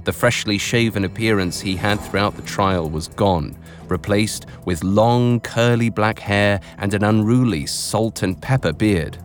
The 0.07 0.13
freshly 0.13 0.57
shaven 0.57 1.03
appearance 1.03 1.59
he 1.59 1.75
had 1.75 1.99
throughout 1.99 2.37
the 2.37 2.41
trial 2.43 2.89
was 2.89 3.09
gone, 3.09 3.57
replaced 3.89 4.45
with 4.63 4.81
long, 4.81 5.41
curly 5.41 5.89
black 5.89 6.17
hair 6.17 6.61
and 6.77 6.93
an 6.93 7.03
unruly 7.03 7.65
salt 7.65 8.23
and 8.23 8.41
pepper 8.41 8.71
beard. 8.71 9.17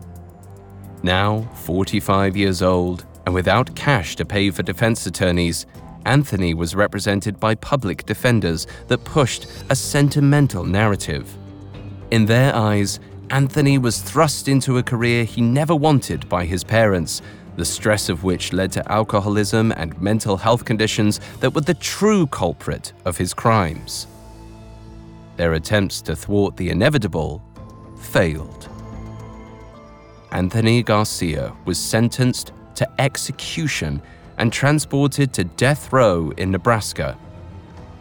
Now, 1.01 1.43
45 1.53 2.35
years 2.35 2.61
old, 2.61 3.05
and 3.25 3.33
without 3.33 3.73
cash 3.77 4.17
to 4.17 4.25
pay 4.25 4.49
for 4.49 4.61
defense 4.61 5.05
attorneys, 5.05 5.67
Anthony 6.05 6.53
was 6.53 6.75
represented 6.75 7.39
by 7.39 7.55
public 7.55 8.05
defenders 8.05 8.67
that 8.89 9.05
pushed 9.05 9.47
a 9.69 9.77
sentimental 9.77 10.65
narrative. 10.65 11.33
In 12.11 12.25
their 12.25 12.53
eyes, 12.53 12.99
Anthony 13.29 13.77
was 13.77 14.01
thrust 14.01 14.49
into 14.49 14.77
a 14.77 14.83
career 14.83 15.23
he 15.23 15.39
never 15.39 15.77
wanted 15.77 16.27
by 16.27 16.43
his 16.43 16.65
parents, 16.65 17.21
the 17.55 17.65
stress 17.65 18.09
of 18.09 18.23
which 18.23 18.53
led 18.53 18.71
to 18.71 18.91
alcoholism 18.91 19.71
and 19.73 19.99
mental 20.01 20.37
health 20.37 20.65
conditions 20.65 21.19
that 21.39 21.53
were 21.53 21.61
the 21.61 21.73
true 21.75 22.27
culprit 22.27 22.93
of 23.05 23.17
his 23.17 23.33
crimes. 23.33 24.07
Their 25.37 25.53
attempts 25.53 26.01
to 26.01 26.15
thwart 26.15 26.57
the 26.57 26.69
inevitable 26.69 27.41
failed. 27.99 28.69
Anthony 30.31 30.81
Garcia 30.81 31.53
was 31.65 31.77
sentenced 31.77 32.53
to 32.75 32.89
execution 32.99 34.01
and 34.37 34.51
transported 34.51 35.31
to 35.33 35.43
death 35.43 35.93
row 35.93 36.31
in 36.37 36.51
Nebraska. 36.51 37.17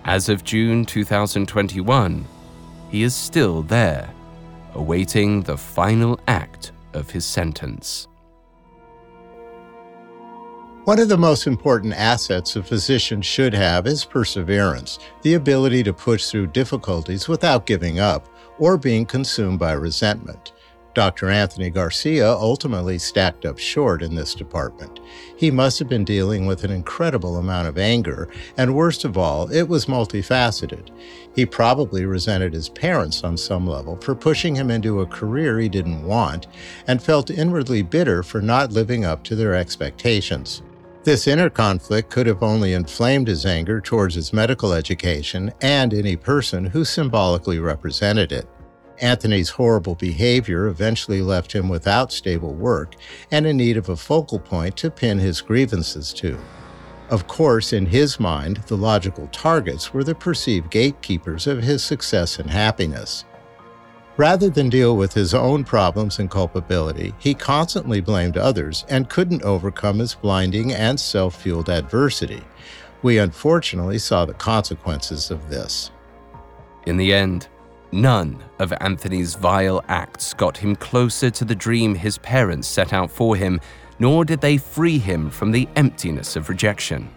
As 0.04 0.28
of 0.28 0.42
June 0.42 0.84
2021, 0.84 2.24
he 2.90 3.02
is 3.02 3.14
still 3.14 3.62
there, 3.62 4.10
awaiting 4.74 5.42
the 5.42 5.56
final 5.56 6.18
act 6.26 6.72
of 6.94 7.10
his 7.10 7.24
sentence. 7.24 8.08
One 10.84 10.98
of 10.98 11.08
the 11.08 11.16
most 11.16 11.46
important 11.46 11.94
assets 11.94 12.56
a 12.56 12.62
physician 12.64 13.22
should 13.22 13.54
have 13.54 13.86
is 13.86 14.04
perseverance, 14.04 14.98
the 15.22 15.34
ability 15.34 15.84
to 15.84 15.92
push 15.92 16.26
through 16.26 16.48
difficulties 16.48 17.28
without 17.28 17.66
giving 17.66 18.00
up 18.00 18.28
or 18.58 18.76
being 18.76 19.06
consumed 19.06 19.60
by 19.60 19.74
resentment. 19.74 20.52
Dr. 20.92 21.30
Anthony 21.30 21.70
Garcia 21.70 22.28
ultimately 22.28 22.98
stacked 22.98 23.44
up 23.44 23.58
short 23.58 24.02
in 24.02 24.16
this 24.16 24.34
department. 24.34 24.98
He 25.36 25.52
must 25.52 25.78
have 25.78 25.88
been 25.88 26.04
dealing 26.04 26.46
with 26.46 26.64
an 26.64 26.72
incredible 26.72 27.36
amount 27.36 27.68
of 27.68 27.78
anger, 27.78 28.28
and 28.56 28.74
worst 28.74 29.04
of 29.04 29.16
all, 29.16 29.52
it 29.52 29.68
was 29.68 29.86
multifaceted. 29.86 30.90
He 31.32 31.46
probably 31.46 32.06
resented 32.06 32.54
his 32.54 32.68
parents 32.68 33.22
on 33.22 33.36
some 33.36 33.68
level 33.68 33.98
for 33.98 34.16
pushing 34.16 34.56
him 34.56 34.68
into 34.68 35.00
a 35.00 35.06
career 35.06 35.60
he 35.60 35.68
didn't 35.68 36.04
want, 36.04 36.48
and 36.88 37.00
felt 37.00 37.30
inwardly 37.30 37.82
bitter 37.82 38.24
for 38.24 38.42
not 38.42 38.72
living 38.72 39.04
up 39.04 39.22
to 39.24 39.36
their 39.36 39.54
expectations. 39.54 40.60
This 41.04 41.26
inner 41.26 41.50
conflict 41.50 42.10
could 42.10 42.28
have 42.28 42.44
only 42.44 42.74
inflamed 42.74 43.26
his 43.26 43.44
anger 43.44 43.80
towards 43.80 44.14
his 44.14 44.32
medical 44.32 44.72
education 44.72 45.52
and 45.60 45.92
any 45.92 46.14
person 46.14 46.64
who 46.64 46.84
symbolically 46.84 47.58
represented 47.58 48.30
it. 48.30 48.46
Anthony's 49.00 49.50
horrible 49.50 49.96
behavior 49.96 50.68
eventually 50.68 51.20
left 51.20 51.52
him 51.52 51.68
without 51.68 52.12
stable 52.12 52.54
work 52.54 52.94
and 53.32 53.46
in 53.46 53.56
need 53.56 53.76
of 53.76 53.88
a 53.88 53.96
focal 53.96 54.38
point 54.38 54.76
to 54.76 54.92
pin 54.92 55.18
his 55.18 55.40
grievances 55.40 56.12
to. 56.12 56.38
Of 57.10 57.26
course, 57.26 57.72
in 57.72 57.86
his 57.86 58.20
mind, 58.20 58.58
the 58.68 58.76
logical 58.76 59.26
targets 59.32 59.92
were 59.92 60.04
the 60.04 60.14
perceived 60.14 60.70
gatekeepers 60.70 61.48
of 61.48 61.64
his 61.64 61.82
success 61.82 62.38
and 62.38 62.48
happiness. 62.48 63.24
Rather 64.16 64.50
than 64.50 64.68
deal 64.68 64.96
with 64.96 65.14
his 65.14 65.32
own 65.32 65.64
problems 65.64 66.18
and 66.18 66.30
culpability, 66.30 67.14
he 67.18 67.32
constantly 67.32 68.00
blamed 68.00 68.36
others 68.36 68.84
and 68.88 69.08
couldn't 69.08 69.42
overcome 69.42 69.98
his 69.98 70.14
blinding 70.14 70.72
and 70.72 70.98
self 70.98 71.40
fueled 71.40 71.70
adversity. 71.70 72.42
We 73.02 73.18
unfortunately 73.18 73.98
saw 73.98 74.24
the 74.24 74.34
consequences 74.34 75.30
of 75.30 75.48
this. 75.48 75.90
In 76.86 76.96
the 76.96 77.14
end, 77.14 77.48
None 77.94 78.42
of 78.58 78.72
Anthony's 78.80 79.34
vile 79.34 79.84
acts 79.86 80.32
got 80.32 80.56
him 80.56 80.74
closer 80.74 81.28
to 81.28 81.44
the 81.44 81.54
dream 81.54 81.94
his 81.94 82.16
parents 82.16 82.66
set 82.66 82.94
out 82.94 83.10
for 83.10 83.36
him, 83.36 83.60
nor 83.98 84.24
did 84.24 84.40
they 84.40 84.56
free 84.56 84.98
him 84.98 85.28
from 85.28 85.52
the 85.52 85.68
emptiness 85.76 86.34
of 86.34 86.48
rejection. 86.48 87.10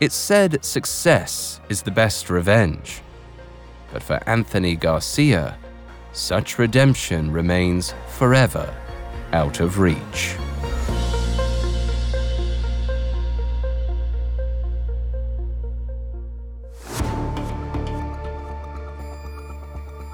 It's 0.00 0.16
said 0.16 0.64
success 0.64 1.60
is 1.68 1.82
the 1.82 1.92
best 1.92 2.30
revenge. 2.30 3.00
But 3.92 4.02
for 4.02 4.20
Anthony 4.28 4.74
Garcia, 4.74 5.56
such 6.14 6.58
redemption 6.58 7.30
remains 7.30 7.92
forever 8.08 8.74
out 9.32 9.60
of 9.60 9.78
reach. 9.78 10.36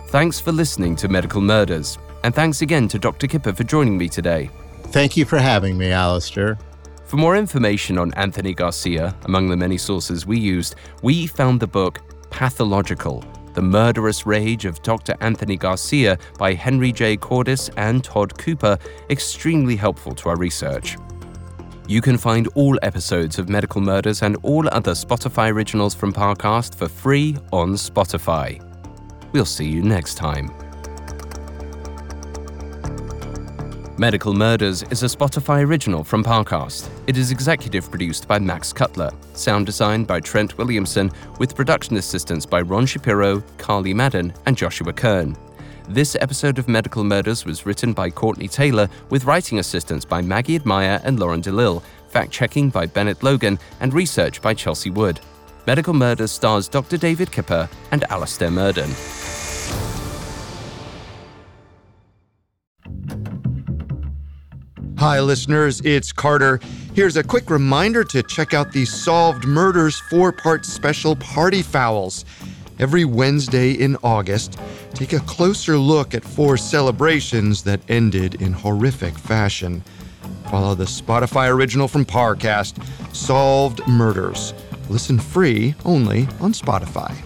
Thanks 0.09 0.41
for 0.41 0.51
listening 0.51 0.97
to 0.97 1.09
Medical 1.09 1.41
Murders, 1.41 1.97
and 2.25 2.35
thanks 2.35 2.63
again 2.63 2.89
to 2.89 2.99
Dr. 2.99 3.29
Kipper 3.29 3.53
for 3.53 3.63
joining 3.63 3.97
me 3.97 4.09
today. 4.09 4.51
Thank 4.87 5.17
you 5.17 5.25
for 5.25 5.39
having 5.39 5.79
me, 5.79 5.93
Alastair. 5.93 6.59
For 7.05 7.17
more 7.17 7.37
information 7.37 7.97
on 7.97 8.13
Anthony 8.15 8.53
Garcia, 8.53 9.15
among 9.27 9.49
the 9.49 9.57
many 9.57 9.79
sources 9.79 10.27
we 10.27 10.39
used, 10.39 10.75
we 11.03 11.29
found 11.29 11.61
the 11.61 11.69
book 11.69 12.01
Pathological 12.31 13.25
The 13.61 13.67
Murderous 13.67 14.25
Rage 14.25 14.65
of 14.65 14.81
Dr. 14.81 15.15
Anthony 15.21 15.55
Garcia 15.55 16.17
by 16.39 16.55
Henry 16.55 16.93
J. 16.93 17.19
Cordes 17.19 17.69
and 17.77 18.03
Todd 18.03 18.39
Cooper 18.39 18.79
extremely 19.11 19.77
helpful 19.77 20.15
to 20.15 20.31
our 20.31 20.39
research. 20.39 20.97
You 21.87 22.01
can 22.01 22.17
find 22.17 22.49
all 22.55 22.79
episodes 22.83 23.39
of 23.39 23.51
Medical 23.51 23.83
Murders 23.83 24.23
and 24.23 24.39
all 24.45 24.67
other 24.73 24.93
Spotify 24.93 25.53
originals 25.53 25.95
from 25.95 26.11
Parcast 26.11 26.75
for 26.75 26.89
free 26.89 27.37
on 27.53 27.75
Spotify. 27.75 28.65
We'll 29.33 29.45
see 29.45 29.69
you 29.69 29.83
next 29.83 30.15
time. 30.15 30.49
Medical 34.01 34.33
Murders 34.33 34.83
is 34.85 35.03
a 35.03 35.07
Spotify 35.15 35.63
original 35.63 36.03
from 36.03 36.25
Parcast. 36.25 36.89
It 37.07 37.19
is 37.19 37.31
executive 37.31 37.91
produced 37.91 38.27
by 38.27 38.39
Max 38.39 38.73
Cutler, 38.73 39.11
sound 39.35 39.67
designed 39.67 40.07
by 40.07 40.21
Trent 40.21 40.57
Williamson, 40.57 41.11
with 41.39 41.55
production 41.55 41.99
assistance 41.99 42.47
by 42.47 42.63
Ron 42.63 42.87
Shapiro, 42.87 43.43
Carly 43.59 43.93
Madden, 43.93 44.33
and 44.47 44.57
Joshua 44.57 44.95
Kern. 44.95 45.37
This 45.87 46.17
episode 46.19 46.59
of 46.59 46.67
Medical 46.67 47.05
Murders 47.05 47.45
was 47.45 47.67
written 47.67 47.93
by 47.93 48.09
Courtney 48.09 48.49
Taylor, 48.49 48.89
with 49.11 49.27
writing 49.27 49.59
assistance 49.59 50.07
by 50.07 50.23
Maggie 50.23 50.57
Admire 50.57 51.03
and 51.05 51.21
Lauren 51.21 51.43
DeLille, 51.43 51.83
fact 52.09 52.33
checking 52.33 52.71
by 52.71 52.87
Bennett 52.87 53.23
Logan, 53.23 53.59
and 53.81 53.93
research 53.93 54.41
by 54.41 54.55
Chelsea 54.55 54.89
Wood. 54.89 55.21
Medical 55.67 55.93
Murders 55.93 56.33
stars 56.33 56.69
Dr. 56.69 56.97
David 56.97 57.31
Kipper 57.31 57.69
and 57.91 58.05
Alastair 58.05 58.51
Murden. 58.51 58.89
Hi, 65.01 65.19
listeners, 65.19 65.81
it's 65.81 66.13
Carter. 66.13 66.61
Here's 66.93 67.17
a 67.17 67.23
quick 67.23 67.49
reminder 67.49 68.05
to 68.05 68.23
check 68.23 68.53
out 68.53 68.71
the 68.71 68.85
Solved 68.85 69.47
Murders 69.47 69.99
four 69.99 70.31
part 70.31 70.67
special 70.67 71.17
Party 71.17 71.63
Fowls. 71.63 72.27
Every 72.79 73.07
Wednesday 73.07 73.71
in 73.71 73.97
August, 74.03 74.61
take 74.93 75.15
a 75.15 75.21
closer 75.21 75.79
look 75.79 76.15
at 76.15 76.23
four 76.23 76.59
celebrations 76.59 77.63
that 77.63 77.81
ended 77.89 78.43
in 78.43 78.53
horrific 78.53 79.17
fashion. 79.17 79.83
Follow 80.51 80.75
the 80.75 80.85
Spotify 80.85 81.51
original 81.51 81.89
from 81.89 82.05
Parcast, 82.05 82.85
Solved 83.17 83.81
Murders. 83.89 84.53
Listen 84.91 85.19
free 85.19 85.75
only 85.87 86.29
on 86.43 86.53
Spotify. 86.53 87.17